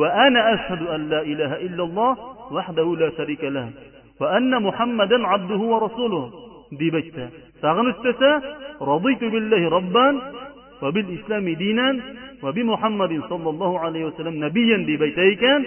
va 0.00 0.08
ana 0.26 0.40
ashhadu 0.54 0.84
an 0.94 1.00
la 1.12 1.20
ilaha 1.32 1.56
illalloh 1.66 2.10
vahdahu 2.56 2.90
la 3.02 3.08
sharika 3.18 3.48
lah 3.56 3.66
va 4.20 4.26
anna 4.38 4.56
muhammadan 4.68 5.22
abduhu 5.36 5.64
va 5.72 5.78
rasuluh 5.86 6.24
deb 6.80 6.92
aytsa 7.02 7.24
tag'in 7.64 7.86
istasa 7.94 8.30
raditu 8.90 9.24
billahi 9.34 9.66
robban 9.76 10.14
va 10.82 10.88
bil 10.96 11.08
islami 11.18 11.52
dinan 11.64 11.94
va 12.42 12.50
bi 12.56 12.62
muhammadin 12.72 13.20
sollallohu 13.30 13.74
alayhi 13.86 14.04
vasallam 14.10 14.36
nabiyan 14.46 14.80
deb 14.90 15.00
aytar 15.06 15.26
ekan 15.34 15.60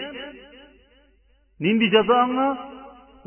ninday 1.65 1.87
jazo 1.95 2.17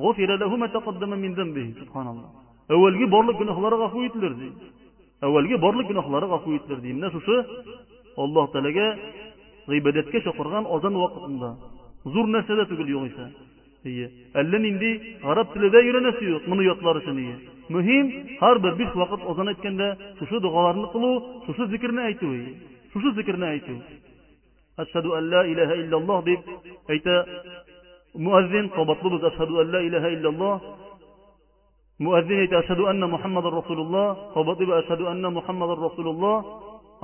غفر 0.00 0.30
له 0.42 0.52
ما 0.60 0.66
تقدم 0.76 1.10
من 1.24 1.30
ذنبه 1.38 1.64
سبحان 1.82 2.06
الله 2.14 2.30
اولгә 2.74 3.06
барлык 3.12 3.36
гүнәһләре 3.40 3.76
гафу 3.84 4.04
ителер 4.08 4.32
ди 4.40 4.48
اولгә 5.28 5.56
барлык 5.64 5.86
гүнәһләре 5.90 6.28
гафу 6.28 6.54
ителер 6.58 6.80
ди 6.84 6.92
менә 6.98 7.10
шушы 7.12 7.36
Аллаһ 8.16 8.46
Таалагә 8.52 8.86
гыйбадәткә 9.68 10.22
чакырган 10.26 10.64
азан 10.74 10.94
вакытында 10.98 11.50
зур 12.14 12.26
нәрсә 12.34 12.56
дә 12.58 12.64
түгел 12.70 12.88
югыйсә 12.96 13.26
ие 13.84 14.08
әллә 14.40 14.58
нинди 14.66 14.90
гарап 15.22 15.52
теле 15.52 15.70
дә 15.74 15.82
өйрәнәсе 15.84 16.30
юк 16.30 16.48
ятлар 16.66 16.96
өчен 17.02 17.18
ие 17.20 17.36
мөһим 17.68 18.12
һәр 18.40 18.58
бер 18.64 18.74
биш 18.80 18.94
вакыт 19.02 19.28
азан 19.30 19.48
әйткәндә 19.52 19.88
шушы 20.18 20.40
дугаларны 20.40 20.88
кылу 20.94 21.12
шушы 21.46 21.66
зикерне 21.68 22.02
әйтү 22.08 22.32
шушы 22.94 23.12
зикерне 23.20 23.46
әйтү 23.52 23.74
әйтә 26.96 27.14
مؤذن 28.16 28.68
فبطلبك 28.76 29.24
أشهد 29.24 29.48
أن 29.50 29.70
لا 29.72 29.80
إله 29.80 30.08
إلا 30.08 30.28
الله 30.28 30.60
مؤذنة 32.00 32.58
أشهد 32.58 32.78
أن 32.80 33.10
محمد 33.10 33.46
رسول 33.46 33.80
الله 33.80 34.14
فبطلب 34.34 34.70
أشهد 34.70 35.00
أن 35.00 35.34
محمد 35.34 35.70
رسول 35.70 36.08
الله 36.08 36.44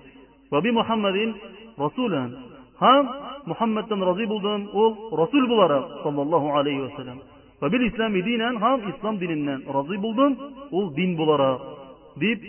وبمحمد 0.51 1.33
رسولا 1.79 2.31
Хам 2.79 3.07
Мөхәммәдтән 3.51 4.03
разый 4.07 4.27
булдым, 4.31 4.61
ул 4.81 4.93
расул 5.19 5.47
буларак 5.51 5.87
саллаллаһу 6.03 6.51
алейхи 6.59 6.79
ва 6.81 6.91
саллям. 6.97 7.17
Ва 7.61 7.69
бил 7.69 7.81
ислам 7.87 8.13
диненнән 8.13 8.59
хам 8.59 8.81
ислам 8.91 9.17
диненнән 9.17 9.63
разый 9.67 9.97
булдым, 9.97 10.37
ул 10.71 10.93
дин 10.95 11.15
буларак 11.17 11.61
дип 12.17 12.41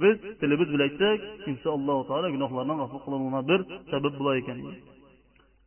без 0.00 0.16
телебез 0.40 0.68
белән 0.68 0.88
әйтсәк, 0.88 1.20
иншааллаһу 1.46 2.04
тааля 2.08 2.30
гөнаһларның 2.32 2.76
гафу 2.82 2.98
кылынуына 3.04 3.42
бер 3.42 3.64
сәбәп 3.92 4.16
була 4.18 4.36
икән. 4.40 4.60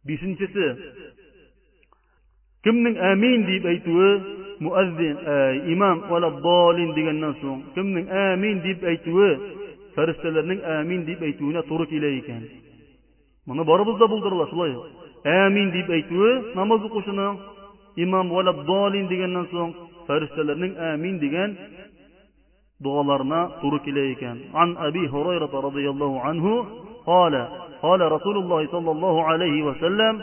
Бишенчесе 0.06 0.76
Кемнең 2.64 2.98
амин 3.12 3.46
дип 3.50 3.66
әйтүе 3.66 4.12
муаззин 4.60 5.18
имам 5.76 6.02
вала 6.10 6.32
далин 6.42 6.94
дигәннән 6.96 7.36
соң 7.42 7.60
кемнең 7.76 8.08
амин 8.32 8.60
дип 8.66 8.84
әйтүе 8.94 9.28
фәрештәләрнең 9.96 10.64
амин 10.80 11.06
дип 11.06 11.22
әйтүенә 11.22 11.62
туры 11.70 11.86
килә 11.86 12.16
икән. 12.22 12.42
mana 13.50 13.64
boribizda 13.70 14.06
bo'ldirla 14.14 14.46
shulay 14.52 14.72
amin 15.42 15.68
deb 15.76 15.88
aytdi 15.98 16.32
namoz 16.60 16.82
o'qishini 16.90 17.28
imom 18.06 18.28
vala 18.36 18.52
dolin 18.72 19.06
degandan 19.12 19.46
so'ng 19.54 19.72
farishtalarning 20.08 20.74
amin 20.92 21.14
degan 21.24 21.50
duolarına 22.86 23.40
to'g'ri 23.62 23.80
kelar 23.86 24.06
ekan 24.16 24.38
an 24.64 24.70
abi 24.88 25.04
hurayrata 25.16 25.64
roziyallohu 25.68 26.18
anhu 26.32 26.52
qola 27.12 27.46
قال 27.88 28.02
رسول 28.16 28.38
الله 28.42 28.62
صلى 28.76 28.92
الله 28.96 29.16
عليه 29.30 29.58
وسلم 29.68 30.14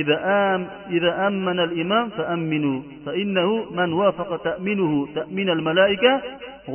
إذا, 0.00 0.16
آم 0.50 0.60
إذا 0.96 1.10
أمن 1.28 1.58
الإمام 1.68 2.06
فأمنوا 2.16 2.78
فإنه 3.06 3.48
من 3.78 3.88
وافق 3.92 4.30
تأمنه 4.48 4.90
تأمين 5.14 5.48
الملائكة 5.50 6.12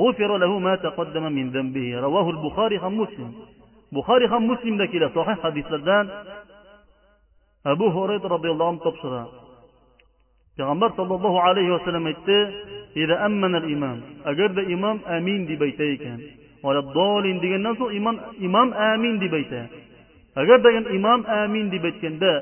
غفر 0.01 0.29
له 0.43 0.51
ما 0.59 0.73
تقدم 0.75 1.25
من 1.37 1.45
ذنبه 1.55 1.87
رواه 2.05 2.27
البخاري 2.29 2.77
عن 2.85 2.93
مسلم 3.01 3.31
buxoriy 3.95 4.27
ham 4.33 4.43
muslimda 4.51 4.85
keladi 4.93 5.13
sohih 5.17 5.37
hadislardan 5.45 6.05
abu 7.73 7.87
hurayra 7.95 8.27
roziyallohu 8.35 8.69
anhu 8.73 8.81
topshiradi 8.87 9.29
payg'ambar 10.59 10.89
sollallohu 10.99 11.39
alayhi 11.49 11.71
vasallam 11.77 12.05
aytdi 12.11 12.37
imam. 13.75 13.97
agarda 14.31 14.61
imom 14.75 14.97
amin 15.17 15.39
deb 15.49 15.61
aytar 15.67 15.89
ekan 15.95 16.17
degandan 17.43 17.73
so'ng 17.81 17.91
imom 17.99 18.15
imom 18.47 18.67
amin 18.89 19.13
deb 19.23 19.33
aytadi 19.39 19.67
agarda 20.41 20.69
imom 20.99 21.19
amin 21.41 21.65
deb 21.73 21.83
aytganda 21.89 22.33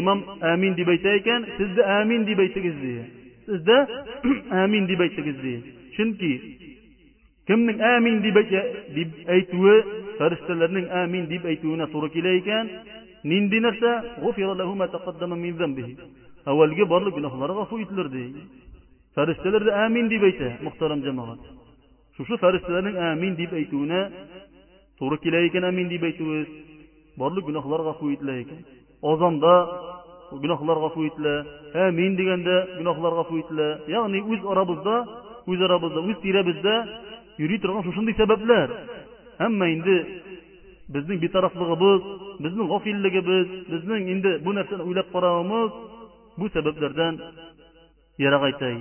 imom 0.00 0.18
amin 0.52 0.72
deb 0.78 0.88
aytar 0.94 1.12
ekan 1.20 1.40
sizda 1.58 1.82
amin 1.98 2.20
deb 2.28 2.38
aytdingiz 2.44 2.76
deydi 2.82 3.04
sizda 3.48 3.76
amin 4.62 4.82
deb 4.90 5.00
aytdingiz 5.06 5.36
deydi 5.44 5.66
chunki 5.96 6.32
кімнің 7.50 7.80
әмин 7.82 8.18
деп 8.24 8.36
деп 8.94 9.14
айтуы 9.34 9.72
фәрістелердің 10.20 10.84
әмин 11.02 11.24
деп 11.32 11.44
айтуына 11.50 11.86
тура 11.90 12.08
килә 12.14 12.34
икән 12.38 12.68
нинди 13.30 13.58
нәрсә 13.66 13.90
әүәлге 16.50 16.84
барлық 16.88 17.12
гүнаһлары 17.18 17.52
ғафу 17.58 17.76
ителер 17.82 18.08
ди 18.14 18.22
фәрештәләр 19.18 19.66
де 19.66 19.72
әмин 19.84 20.06
деп 20.08 20.22
әйте 20.24 20.46
мөхтәрәм 20.68 21.00
җәмәгать 21.04 21.48
шушы 22.16 22.34
фәрештәләрнең 22.40 22.94
әмин 23.10 23.32
деп 23.42 23.52
әйтүенә 23.58 23.98
туры 25.02 25.18
килә 25.26 25.42
икән 25.50 25.64
әмин 25.68 25.90
деп 25.92 26.06
әйтүебез 26.10 26.48
барлык 27.20 27.44
гүнаһлар 27.50 27.80
ғафу 27.90 28.04
ителә 28.14 28.34
икән 28.44 28.60
азанда 29.12 29.52
гүнаһлар 30.46 30.78
ғафу 30.86 31.00
ителә 31.10 31.34
әмин 31.90 32.12
дигәндә 32.22 32.54
гүнаһлар 32.78 33.12
ғафу 33.20 33.34
ителә 33.44 33.66
ягъни 33.98 34.18
үз 34.32 34.40
арабызда 34.54 34.94
үз 35.52 35.58
арабызда 35.68 36.00
үз 36.08 36.16
тирәбездә 36.24 36.74
yuritragon 37.42 37.82
so'nggi 37.96 38.14
sabablar. 38.20 38.68
Hamma 39.42 39.66
endi 39.74 39.96
bizning 40.94 41.18
beitaroflig'i 41.24 41.76
buz, 41.84 42.00
bizning 42.44 42.66
vafilligimiz, 42.74 43.46
bizning 43.72 44.02
endi 44.14 44.30
bu 44.44 44.50
narsani 44.58 44.82
o'ylab 44.88 45.08
qaraymiz, 45.14 45.70
bu 46.40 46.46
sabablardan 46.54 47.14
yaraq 48.24 48.42
aytay. 48.48 48.74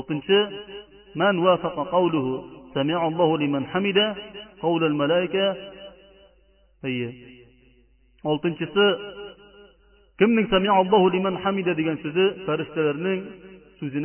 6-chi 0.00 0.40
Man 1.22 1.34
wa 1.46 1.52
safa 1.64 1.84
qauluhu 1.94 2.32
sami'a 2.76 2.98
Alloh 3.08 3.30
liman 3.42 3.64
hamida 3.72 4.06
qaul 4.62 4.82
al-malayika. 4.90 5.46
6-chisı 8.34 8.86
kimning 10.18 10.46
sami'a 10.54 10.74
Alloh 10.82 11.02
liman 11.14 11.34
hamida 11.44 11.72
degan 11.80 11.96
so'zi 12.04 12.24
farishtalarning 12.46 13.20
to'g'ri 13.78 14.00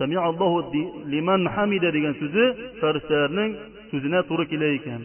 سمع 0.00 0.22
الله 0.30 0.54
لمن 1.14 1.40
حمد 1.54 1.84
degan 1.96 2.14
so'zi 2.20 2.44
farishtalarning 2.80 3.50
so'zina 3.92 4.20
to'g'ri 4.28 4.44
kelar 4.52 4.72
ekan 4.80 5.00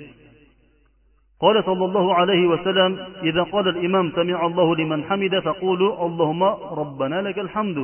قال 1.44 1.56
صلى 1.70 1.86
الله 1.86 2.06
عليه 2.20 2.44
وسلم 2.48 2.92
إذا 3.30 3.44
قال 3.54 3.66
الإمام 3.68 4.06
سمع 4.20 4.40
الله 4.46 4.68
لمن 4.76 5.00
حمد 5.04 5.34
فقولوا 5.46 5.92
اللهم 6.08 6.44
ربنا 6.82 7.18
لك 7.28 7.38
الحمد 7.46 7.78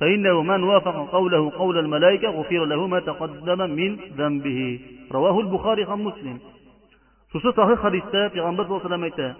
فإنه 0.00 0.36
من 0.50 0.62
وافق 0.62 0.96
قوله 1.16 1.42
قول 1.60 1.78
الملائكة 1.78 2.28
غفر 2.38 2.62
له 2.72 2.80
ما 2.92 3.00
تقدم 3.00 3.60
من 3.70 3.90
ذنبه 4.18 4.60
رواه 5.16 5.36
البخاري 5.40 5.82
عن 5.92 5.98
مسلم 6.08 6.36
سوسي 7.32 7.50
صحيح 7.60 7.78
حديثة 7.86 8.20
في 8.32 8.38
غنبر 8.40 8.64
صلى 8.64 8.74
الله 8.76 8.84
عليه 8.84 8.96
وسلم 8.96 9.34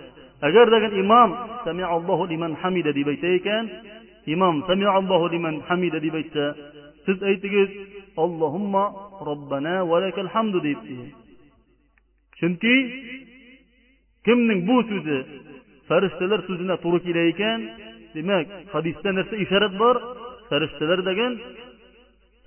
أجر 0.49 0.65
لكن 0.75 0.91
إمام 1.05 1.29
سمع 1.69 1.89
الله 2.01 2.19
لمن 2.33 2.51
حمد 2.61 2.87
دي 2.97 3.03
بيتي 3.09 3.39
كان 3.47 3.65
إمام 4.35 4.55
سمع 4.71 4.93
الله 5.03 5.21
لمن 5.35 5.55
حمد 5.69 5.95
دي 6.05 6.11
بيتي 6.17 6.47
siz 7.07 7.19
aytingiz 7.31 7.71
allohimma 8.23 8.85
robbana 9.29 9.75
valakal 9.91 10.29
hamdu 10.35 10.59
deydi 10.67 10.95
chunki 12.39 12.75
kimning 14.27 14.61
bu 14.71 14.77
so'zi 14.91 15.19
farishtalar 15.89 16.41
so'zina 16.49 16.75
to'g'ri 16.85 17.01
kelar 17.09 17.27
ekan 17.33 17.59
demak 18.17 18.45
hadisda 18.75 19.11
narsa 19.19 19.35
ishorat 19.45 19.73
bor 19.83 19.95
farishtalar 20.51 20.99
degan 21.11 21.33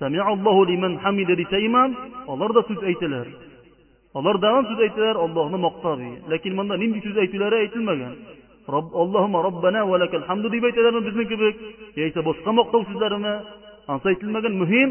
samiallohu 0.02 0.62
liman 0.72 0.94
hamida 1.04 1.34
desa 1.42 1.58
imom 1.70 1.90
ularda 2.34 2.62
so'z 2.70 2.82
aytilar 2.92 3.28
ular 4.20 4.36
davom 4.46 4.64
so'z 4.70 4.80
aytilar 4.88 5.16
ollohni 5.26 5.58
maqtab 5.68 6.00
lekin 6.34 6.54
bunda 6.60 6.76
nimday 6.84 7.02
so'z 7.08 7.18
aytilari 7.24 7.56
aytilmagan 7.64 8.14
allohima 9.04 9.40
robbana 9.48 9.80
valakal 9.92 10.22
hamdu 10.30 10.48
deb 10.56 10.64
aytilarmi 10.70 11.02
bizni 11.08 11.24
kabi 11.32 11.48
yoki 12.04 12.20
boshqa 12.28 12.52
maqtov 12.60 12.82
so'zlarimi 12.92 13.34
ansa 13.94 14.06
aytilmagan 14.12 14.54
muhim 14.62 14.88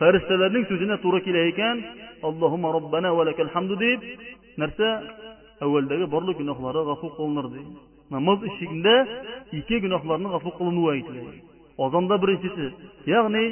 farishtalarning 0.00 0.64
so'ziga 0.70 0.96
to'g'ri 1.04 1.20
kelar 1.26 1.44
ekan 1.52 1.76
allohumma 2.28 2.68
robbana 2.76 3.10
va 3.18 3.22
lakal 3.30 3.48
hamdu 3.56 3.74
deb 3.86 3.98
narsa 4.62 4.86
avvaldagi 5.66 6.06
borliq 6.14 6.36
gunohlari 6.42 6.80
g'afur 6.90 7.10
qilinirdi 7.18 7.60
namoz 8.16 8.38
ishigida 8.50 8.94
ikki 9.60 9.76
gunohlarni 9.84 10.28
g'afur 10.34 10.52
qilinuvi 10.60 10.88
aytilgan 10.94 11.36
ozonda 11.86 12.14
birinchisi 12.22 12.64
ya'ni 13.14 13.44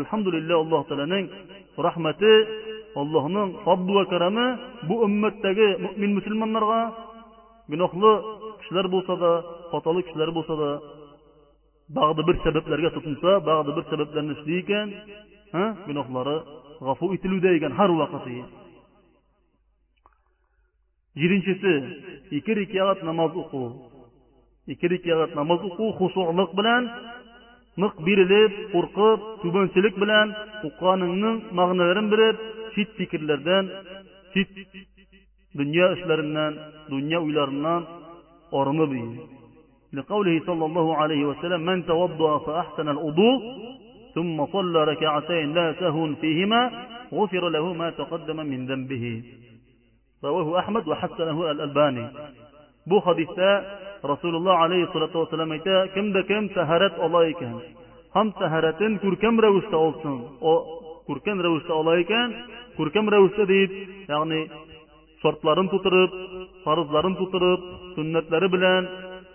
alhamdulillah 0.00 0.56
alloh 0.64 0.80
taolaning 0.90 1.26
rahmati 1.88 2.32
allohning 3.02 3.48
fadli 3.66 3.92
va 3.98 4.04
karami 4.12 4.46
bu 4.88 4.94
ummatdagi 5.06 5.68
mo'min 5.84 6.10
musulmonlarga 6.18 6.80
gunohli 7.72 8.12
kishilar 8.60 8.86
bo'lsa 8.94 9.14
da 9.24 9.30
xatolik 9.72 10.02
kishilar 10.08 10.30
bo'lsa 10.36 10.54
da 10.62 10.70
ba'zi 11.98 12.22
bir 12.28 12.36
sabablarga 12.44 12.90
tutinsa 12.96 13.30
ba'zi 13.48 13.70
bir 13.78 13.84
sabablarni 13.90 14.32
ishlaydi 14.36 14.74
ekan 14.82 14.88
gunohlari 15.88 16.36
g'afur 16.86 17.10
etiluvda 17.16 17.50
ekan 17.58 17.72
har 17.80 17.90
vaqti 18.00 18.36
yettinchisi 21.20 21.72
ikki 22.38 22.52
rakat 22.60 22.98
namoz 23.08 23.32
o'qu 23.42 23.60
ikki 24.74 24.86
rakat 24.94 25.30
namoz 25.40 25.60
o'qu 25.70 25.84
xusuliq 26.00 26.50
bilan 26.62 26.82
miq 27.84 27.94
berilib 28.08 28.52
qo'rqib 28.74 29.18
tubanchilik 29.44 29.94
bilan 30.04 30.28
o'qiganingning 30.68 31.36
ma'nolarini 31.60 32.10
bilib 32.16 32.36
chet 32.78 32.88
fikrlardan 33.02 33.64
chet 34.32 34.50
dunyo 35.60 35.86
ishlaridan 35.98 36.52
dunyo 36.92 37.18
o'ylaridan 37.26 37.82
orinib 38.60 38.92
لقوله 39.98 40.34
صلى 40.48 40.64
الله 40.68 40.88
عليه 41.00 41.22
وسلم 41.30 41.60
من 41.70 41.78
توضأ 41.92 42.34
فأحسن 42.46 42.86
الوضوء 42.94 43.40
ثم 44.14 44.36
صلى 44.54 44.80
ركعتين 44.92 45.48
لا 45.58 45.66
تهن 45.80 46.10
فيهما 46.20 46.62
غفر 47.18 47.44
له 47.56 47.66
ما 47.80 47.88
تقدم 48.00 48.36
من 48.50 48.60
ذنبه 48.70 49.04
رواه 50.28 50.48
أحمد 50.62 50.84
وحسنه 50.90 51.36
الألباني 51.50 52.06
بوخ 52.90 53.06
بثاء 53.18 53.60
رسول 54.12 54.34
الله 54.38 54.54
عليه 54.64 54.82
الصلاة 54.88 55.14
والسلام 55.20 55.50
كم 55.94 56.06
ده 56.14 56.22
كم 56.30 56.44
سهرت 56.56 56.94
الله 57.04 57.26
كان 57.40 57.56
هم 58.16 58.26
سهرتين 58.40 58.92
كر 59.02 59.14
كم 59.22 59.34
روشت 59.46 59.72
أولسن 59.84 60.16
كر 61.08 61.18
كم 61.26 61.36
روشت 61.46 61.70
الله 61.80 61.98
كان 62.12 62.28
كر 62.78 62.88
كم 62.94 63.04
روشت 63.14 63.40
ديب 63.52 63.70
يعني 64.14 64.40
شرطların 65.22 65.68
tutarıp, 65.68 66.10
farzların 66.64 67.14
tutarıp, 67.14 67.60
sünnetleri 67.94 68.52
bilen 68.52 68.84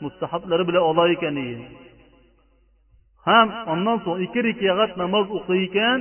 mustahablari 0.05 0.63
bilan 0.69 0.83
olar 0.91 1.07
ekanligi 1.15 1.57
ham 3.27 3.47
ondan 3.73 3.97
so'ng 4.05 4.19
ikki 4.25 4.39
rakaat 4.49 4.91
namoz 5.01 5.25
o'qiy 5.37 5.59
ekan 5.67 5.99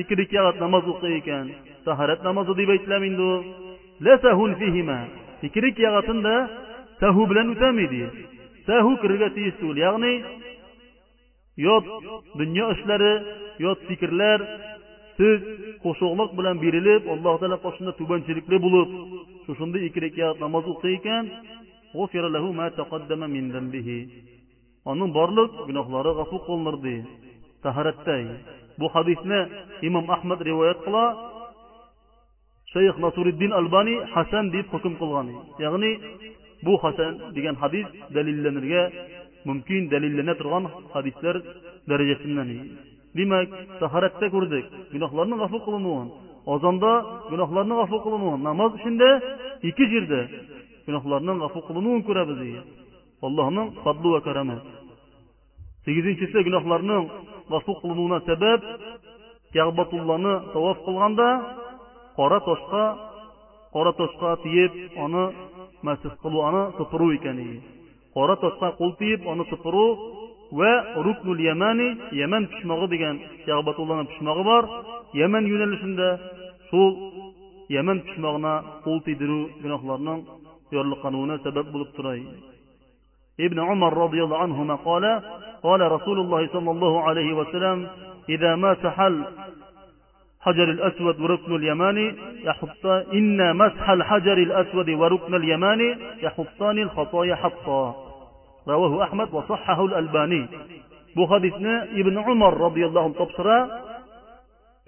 ikki 0.00 0.14
rakaat 0.22 0.56
namoz 0.64 0.84
o'qiy 0.92 1.12
ekan 1.20 1.46
taharat 1.88 2.20
namozi 2.28 2.52
deb 2.60 2.68
aytiladi 2.74 3.06
endi 3.10 3.30
la 4.06 4.14
sahun 4.24 4.50
fihima 4.60 4.98
ikki 5.46 5.58
rakaatida 5.66 6.36
sahu 7.02 7.22
bilan 7.30 7.46
o'tamaydi 7.54 8.02
sahu 8.68 8.90
kirga 9.02 9.28
tiyishdi 9.36 9.68
ya'ni 9.84 10.12
yo 11.66 11.74
dunyo 12.40 12.64
ishlari 12.74 13.12
yo 13.64 13.70
fikrlar 13.88 14.38
siz 15.18 15.40
qo'shoqliq 15.84 16.30
bilan 16.38 16.56
berilib 16.64 17.02
alloh 17.14 17.34
taolo 17.42 17.56
qoshida 17.66 17.90
tubanchilikli 18.00 18.56
bo'lib 18.64 18.88
shu 19.44 19.50
shunday 19.60 19.80
ikki 19.88 19.98
rakat 20.06 20.34
namoz 20.44 20.64
o'qiy 20.72 20.92
ekan 21.00 21.24
onun 24.90 25.08
borliq 25.18 25.50
gunohlari 25.68 26.12
g'afur 26.18 26.40
qilinardi 26.48 26.94
taharatday 27.66 28.22
bu 28.80 28.86
hadisni 28.94 29.40
imom 29.88 30.06
ahmad 30.16 30.38
rivoyat 30.50 30.78
qila 30.86 31.04
shayx 32.74 32.96
nasuriddin 33.06 33.52
albani 33.60 33.94
hasan 34.14 34.44
deb 34.56 34.66
hukm 34.74 34.92
qilgan 35.00 35.26
ya'ni 35.64 35.92
bu 36.66 36.72
hasan 36.84 37.12
degan 37.36 37.56
hadis 37.62 37.86
dalillanirga 38.16 38.82
mumkin 39.48 39.82
dalillana 39.92 40.34
turgan 40.40 40.64
hadislar 40.94 41.36
darajasidan 41.90 42.48
demak 43.18 43.48
taharatda 43.82 44.26
ko'rdik 44.34 44.64
gunohlarni 44.94 45.34
g'afur 45.42 45.60
qilinuvin 45.66 46.08
ozonda 46.54 46.92
gunohlarni 47.32 47.74
g'afur 47.80 47.98
qilinuvin 48.06 48.40
namoz 48.48 48.70
ichinde 48.78 49.08
ikki 49.68 49.84
yerda 49.94 50.20
gunohlardan 50.86 51.36
g'afur 51.42 51.62
qiluvini 51.68 52.00
ko'ramiz 52.08 52.36
degan 52.44 52.64
fadlu 53.20 53.62
fadli 53.86 54.08
va 54.16 54.20
karami 54.26 54.56
tegizinchisi 55.86 56.38
gunohlarning 56.48 57.04
g'afur 57.52 57.76
qilinuviga 57.82 58.18
sabab 58.28 58.60
yag'batullohni 59.60 60.34
tavof 60.54 60.78
qilganda 60.86 61.28
qora 62.18 62.38
toshqa 62.48 62.84
qora 63.74 63.92
toshqa 64.00 64.30
tiyib 64.44 64.72
uni 65.04 65.24
masjid 65.86 66.12
аны 66.24 66.38
uni 66.50 66.62
to'piruv 66.78 67.10
ekan 67.18 67.38
qora 68.16 68.34
toshqa 68.44 68.68
qo'l 68.80 68.92
tiyib 69.00 69.20
uni 69.32 69.44
va 70.60 70.70
ruknul 71.06 71.40
yaman 72.20 72.42
pishmog'i 72.52 72.86
degan 72.94 73.16
bor 74.50 74.64
yaman 75.20 75.42
yo'nalishida 75.52 76.08
shu 76.68 76.80
yaman 77.76 77.98
qo'l 78.84 78.98
tiydiruv 79.06 79.42
günahlarının 79.62 80.18
يلقنون 80.72 81.38
سبب 81.38 81.76
الاضطراري 81.76 82.26
ابن 83.40 83.60
عمر 83.60 83.96
رضي 84.02 84.24
الله 84.24 84.38
عنهما 84.38 84.74
قال 84.74 85.22
قال 85.62 85.92
رسول 85.92 86.18
الله 86.20 86.48
صلى 86.52 86.70
الله 86.70 87.00
عليه 87.02 87.32
وسلم 87.36 87.88
إذا 88.28 88.54
ما 88.56 88.76
سحل 88.82 89.24
حجر 90.40 90.64
الأسود 90.64 91.20
وركن 91.20 91.54
اليماني 91.56 92.16
يحط 92.44 92.86
إن 93.12 93.56
مسح 93.56 93.90
الحجر 93.90 94.32
الأسود 94.32 94.88
وركن 94.90 95.34
اليماني 95.34 95.96
يحطان 96.22 96.78
الخطايا 96.78 97.34
حطا 97.34 97.94
رواه 98.68 99.02
أحمد 99.02 99.28
وصحه 99.34 99.84
الألباني 99.84 100.46
عمر 101.16 101.30
رضي 101.30 101.56
الله 101.56 102.22
umar 102.26 102.54
roziyallohu 102.54 103.90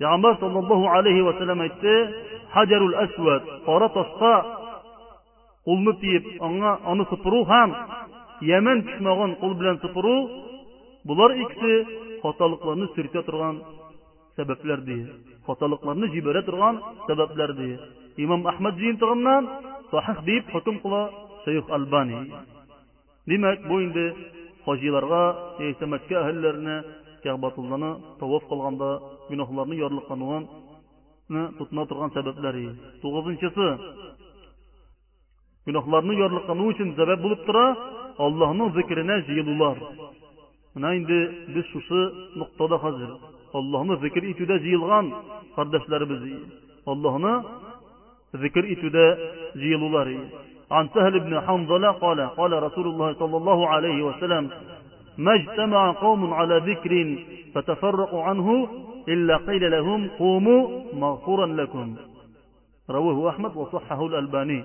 يا 0.00 0.06
عمر 0.08 0.36
صلى 0.40 0.58
الله 0.58 0.88
عليه 0.90 1.22
وسلم 1.22 1.70
حجر 2.50 2.86
الأسود 2.86 3.42
قرط 3.66 3.98
الصاء 3.98 4.61
кулны 5.66 5.92
тиеп, 6.00 6.24
аңа 6.46 6.70
аны 6.92 7.04
сыпыру 7.10 7.40
һәм 7.48 7.72
Ямен 8.46 8.80
тишмәгән 8.86 9.36
кул 9.42 9.52
белән 9.60 9.76
сыпыру 9.82 10.14
булар 11.10 11.34
икесе 11.42 11.76
хаталыкларны 12.24 12.88
сөртә 12.96 13.22
торган 13.28 13.60
сәбәпләр 14.38 14.80
ди. 14.88 14.96
Хаталыкларны 15.46 16.08
җибәрә 16.14 16.42
торган 16.48 16.80
сәбәпләр 17.06 17.52
ди. 17.60 17.68
Имам 18.24 18.42
Ахмад 18.50 18.76
дин 18.80 18.96
тыгыннан 18.98 19.46
сахих 19.92 20.24
дип 20.26 20.50
хөкем 20.56 20.80
кыла 20.82 21.04
Шәйх 21.44 21.70
Албани. 21.70 22.18
Димәк, 23.30 23.62
бу 23.68 23.78
инде 23.84 24.08
хаҗиларга 24.66 25.22
әйтәмәккә 25.68 26.18
әһелләренә 26.24 26.78
кәбатулдан 27.22 27.86
тавоф 28.18 28.48
кылганда 28.50 28.90
gunohlarni 35.68 36.14
yorliqqani 36.22 36.64
uchun 36.70 36.88
sabab 37.00 37.18
bo'lib 37.24 37.40
tura 37.48 37.64
Allahın 38.26 38.60
zikrine 38.76 39.16
jiyilurlar 39.26 39.76
Buna 40.74 40.90
indi 40.98 41.18
biz 41.54 41.64
shusi 41.74 42.00
nuqtada 42.40 42.76
hozir 42.84 43.10
ollohni 43.58 43.94
zikr 44.04 44.22
etuvda 44.32 44.56
jiyilgan 44.64 45.06
qardoshlarimiz 45.56 46.22
ollohni 46.92 47.34
zikr 48.44 48.64
etuvda 48.74 49.04
jiyilurlar 49.62 50.08
عن 50.78 50.86
سهل 50.96 51.14
بن 51.26 51.34
حنظلة 51.46 51.90
قال 52.04 52.20
قال 52.38 52.52
رسول 52.66 52.86
الله 52.90 53.08
صلى 53.22 53.36
الله 53.40 53.60
عليه 53.74 53.98
وسلم 54.08 54.44
ما 55.24 55.32
اجتمع 55.40 55.82
قوم 56.04 56.20
على 56.38 56.56
ذكر 56.70 56.92
فتفرقوا 57.54 58.22
عنه 58.28 58.48
إلا 59.12 59.34
قيل 59.48 59.64
لهم 59.76 60.00
قوموا 60.22 60.62
مغفورا 61.04 61.46
لكم 61.60 61.86
رواه 62.96 63.18
أحمد 63.32 63.52
وصححه 63.60 64.00
الألباني 64.06 64.60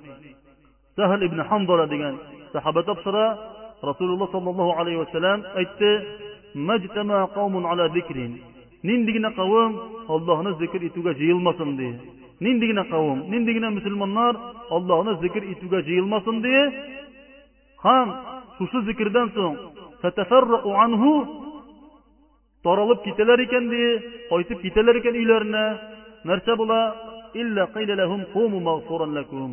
Sahl 0.97 1.21
ibn 1.21 1.37
Hanzala 1.49 1.85
degan 1.93 2.15
sahaba 2.53 2.81
topshira 2.89 3.25
rasululloh 3.89 4.27
sollallohu 4.35 4.71
alayhi 4.81 4.99
vasallam 5.05 5.39
aytdi 5.61 5.91
majtama 6.69 7.17
qavmun 7.37 7.63
ala 7.73 7.85
zikrin 7.97 8.31
nindigina 8.89 9.29
qavm 9.39 9.71
Allohni 10.15 10.51
zikr 10.61 10.81
etuga 10.89 11.11
jiyilmasin 11.21 11.69
deydi 11.79 12.01
nindigina 12.47 12.83
qavm 12.93 13.17
nindigina 13.33 13.69
musulmonlar 13.77 14.33
Allohni 14.77 15.13
zikr 15.25 15.43
etuga 15.53 15.79
jiyilmasin 15.89 16.35
deya 16.47 16.63
ham 17.85 18.07
shu 18.57 18.77
zikrdan 18.89 19.27
so'ng 19.37 19.55
fatafarraqu 20.05 20.71
anhu 20.85 21.11
toralib 22.69 22.99
ketalar 23.09 23.39
ekan 23.47 23.65
deya 23.75 23.93
qaytib 24.33 24.57
ketalar 24.65 24.95
ekan 25.03 25.13
uylarini 25.21 25.65
narsa 26.31 26.53
bo'la 26.63 26.81
illa 27.43 27.63
qila 27.77 27.93
lahum 28.01 28.21
qumu 28.33 28.57
maghfuran 28.69 29.11
lakum 29.19 29.51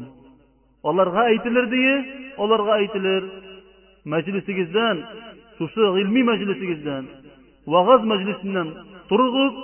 оларға 0.91 1.23
әйтілер 1.33 1.67
дейі, 1.73 1.93
оларға 2.43 2.75
әйтілер 2.83 3.29
мәжілісігізден 4.13 5.01
сусы 5.59 5.87
ғилми 5.97 6.25
мәжілісігізден 6.29 7.07
уағаз 7.73 8.05
мәжілісінен 8.11 8.73
тұрығыз 9.13 9.63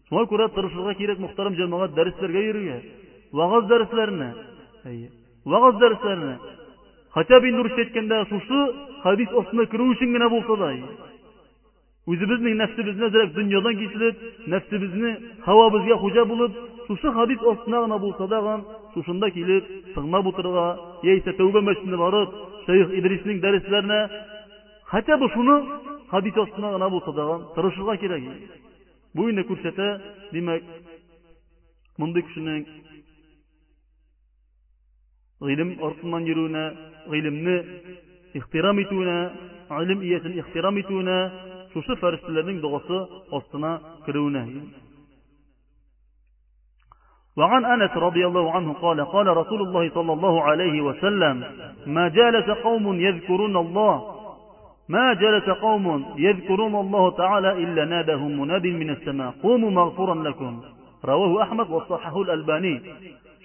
шуңа 0.08 0.26
күрә 0.32 0.48
тырышырға 0.56 0.95
кирәк 1.00 1.20
мұхтарым 1.26 1.58
жәмәғәт 1.60 1.95
дәрестәргә 2.00 2.82
вағаз 3.34 3.34
уағаз 3.34 3.66
дәресләренә 3.72 4.28
әйе 4.88 5.08
уағаз 5.50 5.76
дәресләренә 5.82 6.34
qachon 7.16 7.53
urush 7.61 7.78
aytganda 7.84 8.18
xususi 8.32 8.57
hadis 9.05 9.30
ostiga 9.41 9.64
kirib 9.72 9.88
uchungina 9.95 10.28
bo'lsada 10.36 10.70
o'zi 12.11 12.26
bizning 12.32 12.55
nafsimizni 12.64 13.03
ajrab 13.09 13.30
dunyodan 13.38 13.76
kechirib 13.82 14.16
nafsimizni 14.53 15.11
havo 15.47 15.66
bizga 15.76 15.95
xo'ja 16.03 16.24
bo'lib 16.32 16.51
shusi 16.88 17.07
hadis 17.18 17.39
ostinagina 17.51 17.97
bo'lsada 18.05 18.38
ham 18.47 18.59
shunda 19.07 19.28
kelib 19.38 19.64
sig'nab 19.95 20.24
o'tirg'a 20.32 20.68
yaysa 21.09 21.32
tavba 21.39 21.59
masjidiga 21.68 21.97
borib 22.05 22.30
shayx 22.68 22.88
idrisning 22.99 23.38
darislarini 23.45 23.99
хотя 24.91 25.14
бы 25.22 25.28
shuni 25.36 25.55
hadis 26.14 26.36
ostinagina 26.43 26.88
bo'lsada 26.95 27.22
ham 27.32 27.39
tirishishga 27.55 27.93
kerak 28.03 28.24
bu 29.16 29.22
endi 29.32 29.43
ko'rsata 29.49 29.86
demak 30.36 30.64
bunday 32.01 32.24
kishining 32.28 32.64
غلم 35.44 35.72
артынан 35.88 36.26
жүруіне 36.28 36.66
ғилімні 37.12 37.56
ихтирам 38.39 38.78
اخترامتونا 38.82 39.18
علم 39.78 40.00
иесін 40.10 40.34
اخترامتونا 40.44 41.18
етуіне 41.24 41.74
шушы 41.74 41.98
фәрештелердің 42.04 42.62
дұғасы 42.64 43.00
астына 43.38 43.74
وعن 47.39 47.66
أنس 47.66 47.98
رضي 47.98 48.26
الله 48.28 48.52
عنه 48.52 48.74
قال 48.74 49.02
قال 49.06 49.28
رسول 49.28 49.62
الله 49.62 49.89
صلى 49.89 50.14
الله 50.14 50.44
عليه 50.44 50.82
وسلم 50.82 51.44
ما 51.88 52.08
جالس 52.08 52.48
قوم 52.50 52.86
يذكرون 53.00 53.56
الله 53.58 53.94
ما 54.89 55.06
جلس 55.14 55.48
قوم 55.50 55.86
يذكرون 56.18 56.76
الله 56.76 57.04
تعالى 57.12 57.52
إلا 57.64 57.86
نادهم 57.86 58.39
مناد 58.41 58.66
من 58.68 58.89
السماء 58.89 59.30
قوموا 59.44 59.72
مغفورا 59.82 60.16
لكم 60.28 60.54
رواه 61.06 61.41
أحمد 61.44 61.68
وصححه 61.70 62.22
الألباني 62.22 62.76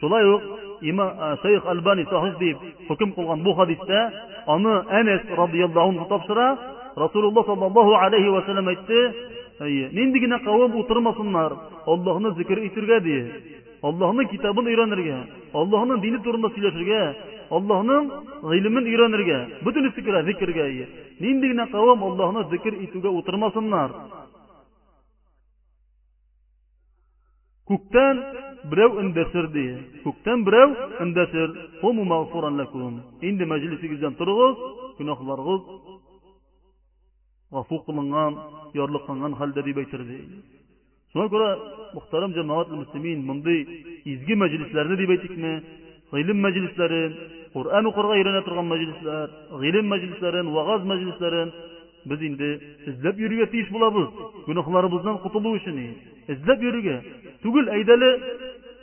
شلايق 0.01 0.41
Сейх 0.81 0.97
Шейх 1.43 1.67
Албани 1.67 2.05
сахих 2.05 2.39
дип 2.39 2.59
хөкем 2.89 3.13
кылган 3.13 3.43
бу 3.43 3.53
хадистә 3.55 4.03
аны 4.47 4.75
Анас 4.99 5.23
радийаллаһу 5.31 5.89
анху 5.89 6.05
тапшыра. 6.07 6.59
Расулуллаһ 6.97 7.45
саллаллаһу 7.47 7.97
алейхи 8.07 8.29
ва 8.29 8.43
саллям 8.47 8.69
әйтте: 8.69 9.13
"Әйе, 9.61 9.89
нинди 9.93 10.19
генә 10.19 10.39
кавым 10.39 10.73
Аллаһны 11.87 12.37
зикр 12.37 12.59
итергә 12.61 13.01
ди, 13.01 13.33
Аллаһны 13.83 14.25
китабын 14.31 14.67
өйрәнергә, 14.67 15.25
Аллаһны 15.55 15.99
дине 16.01 16.19
турында 16.19 16.49
сөйләшергә, 16.49 17.15
Аллаһның 17.51 18.11
гыйлемен 18.43 18.85
өйрәнергә, 18.85 19.47
бүтән 19.65 19.93
зикргә, 19.97 20.23
зикргә 20.25 20.69
ие. 20.71 20.89
Нинди 21.21 21.47
генә 21.49 21.67
Аллаһны 21.73 22.45
зикр 22.51 22.75
итүгә 22.75 23.09
күктән 27.69 28.21
бреу 28.73 28.97
өндәшер 29.03 29.47
ди. 29.55 29.63
бреу 30.03 30.45
берәү 30.45 30.91
өндәшер. 31.05 31.49
Хуму 31.81 32.05
мафуран 32.05 32.57
лакум. 32.59 33.01
Инде 33.21 33.45
мәҗлесегездән 33.45 34.15
торыгыз, 34.17 34.57
гунахларыгыз 34.99 35.63
гафу 37.53 37.79
кылынган, 37.87 38.33
ярлык 38.75 39.03
кылынган 39.07 39.35
хәлдә 39.41 39.63
дип 39.69 39.77
әйтер 39.77 40.03
ди. 40.05 40.19
Шуңа 41.15 41.27
күрә 41.33 41.49
мөхтәрәм 41.97 42.33
җәмәгать 42.37 42.71
мөслимин 42.73 43.25
мондый 43.27 43.59
изге 44.05 44.35
мәҗлесләрне 44.35 44.97
дип 44.97 45.11
әйтикме? 45.11 45.53
Гыйлем 46.13 46.41
мәҗлесләрен, 46.45 47.15
Куран 47.53 47.87
укырга 47.89 48.15
өйрәнә 48.17 48.43
торган 48.45 48.65
мәҗлесләр, 48.69 49.29
гыйлем 49.61 49.87
мәҗлесләрен, 49.93 50.51
вагаз 50.53 50.81
Без 52.09 52.23
инде 52.29 52.49
эзләп 52.91 53.19
йөрергә 53.21 53.47
тиеш 53.53 53.69
булабыз. 53.75 54.07
Гүнәхларыбыздан 54.47 55.19
кутылу 55.25 55.53
өчен 55.59 55.79
эзләп 56.35 56.63
йөрергә. 56.65 56.97
Түгел, 57.43 57.69
әйдәле 57.75 58.09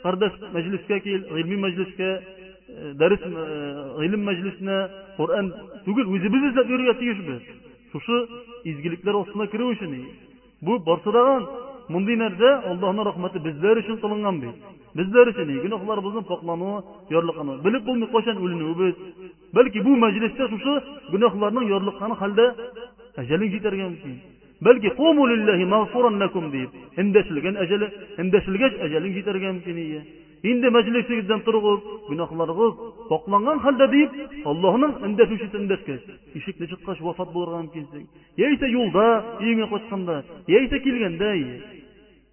кардәш 0.04 0.34
мәҗлескә 0.54 1.00
кил, 1.02 1.22
гыйлми 1.32 1.56
мәҗлескә, 1.64 2.10
дәрес 3.00 3.26
гыйлем 3.98 4.22
мәҗлесенә, 4.30 4.78
Куран 5.16 5.50
түгел, 5.88 6.10
үзебез 6.14 6.50
эзләп 6.52 6.70
йөрергә 6.70 6.94
тиешбез. 7.02 7.52
Шушы 7.92 8.22
изгилекләр 8.72 9.18
астына 9.24 9.46
керү 9.50 9.72
өчен 9.74 9.96
бу 10.62 10.78
барсыдан 10.86 11.48
мондый 11.92 12.16
нәрсә 12.18 12.50
Аллаһның 12.72 13.06
рәхмәте 13.10 13.42
безләр 13.42 13.80
өчен 13.82 13.98
кылынган 14.02 14.38
бит. 14.40 14.64
Безләр 14.96 15.28
өчен 15.32 15.50
гүнәхларыбызның 15.64 16.24
поклануы, 16.30 16.82
ярлыгыны 17.10 17.58
билеп 17.64 17.82
булмый 17.88 18.08
кашан 18.12 18.38
үлүнебез. 18.38 18.94
Бәлки 19.54 19.82
бу 19.84 19.96
мәҗлестә 20.02 20.48
шушы 20.52 20.74
гүнәхларның 21.12 21.68
ярлыгыны 21.70 22.16
хәлдә 22.20 22.48
әҗәлен 23.20 23.50
җитергән 23.52 23.94
син. 24.02 24.16
Бәлки 24.66 24.90
кому 24.96 25.26
лиллахи 25.28 25.64
мәгъфуран 25.70 26.16
лакум 26.20 26.50
дип, 26.50 26.70
индәшелгән 27.02 27.58
әҗәле, 27.64 27.88
индәшелгәч 28.22 28.74
әҗәлен 28.88 29.12
җитергән 29.18 29.60
син 29.64 29.76
ие. 29.78 30.02
Инде 30.42 30.68
мәҗлесегездән 30.70 31.40
торыгыз, 31.44 31.80
гынахларыгыз 32.08 32.74
сакланган 33.08 33.58
хәлдә 33.64 33.88
дип, 33.92 34.10
Аллаһның 34.52 34.92
индәшүче 35.08 35.48
тендәскәч, 35.52 36.00
ишекне 36.40 36.66
чыккач 36.72 37.00
вафат 37.00 37.32
булырга 37.32 37.60
мөмкинсең. 37.64 38.04
Яисә 38.36 38.68
юлда, 38.70 39.08
иңе 39.40 39.66
кочканда, 39.72 40.22
яисә 40.58 40.78
килгәндә, 40.88 41.34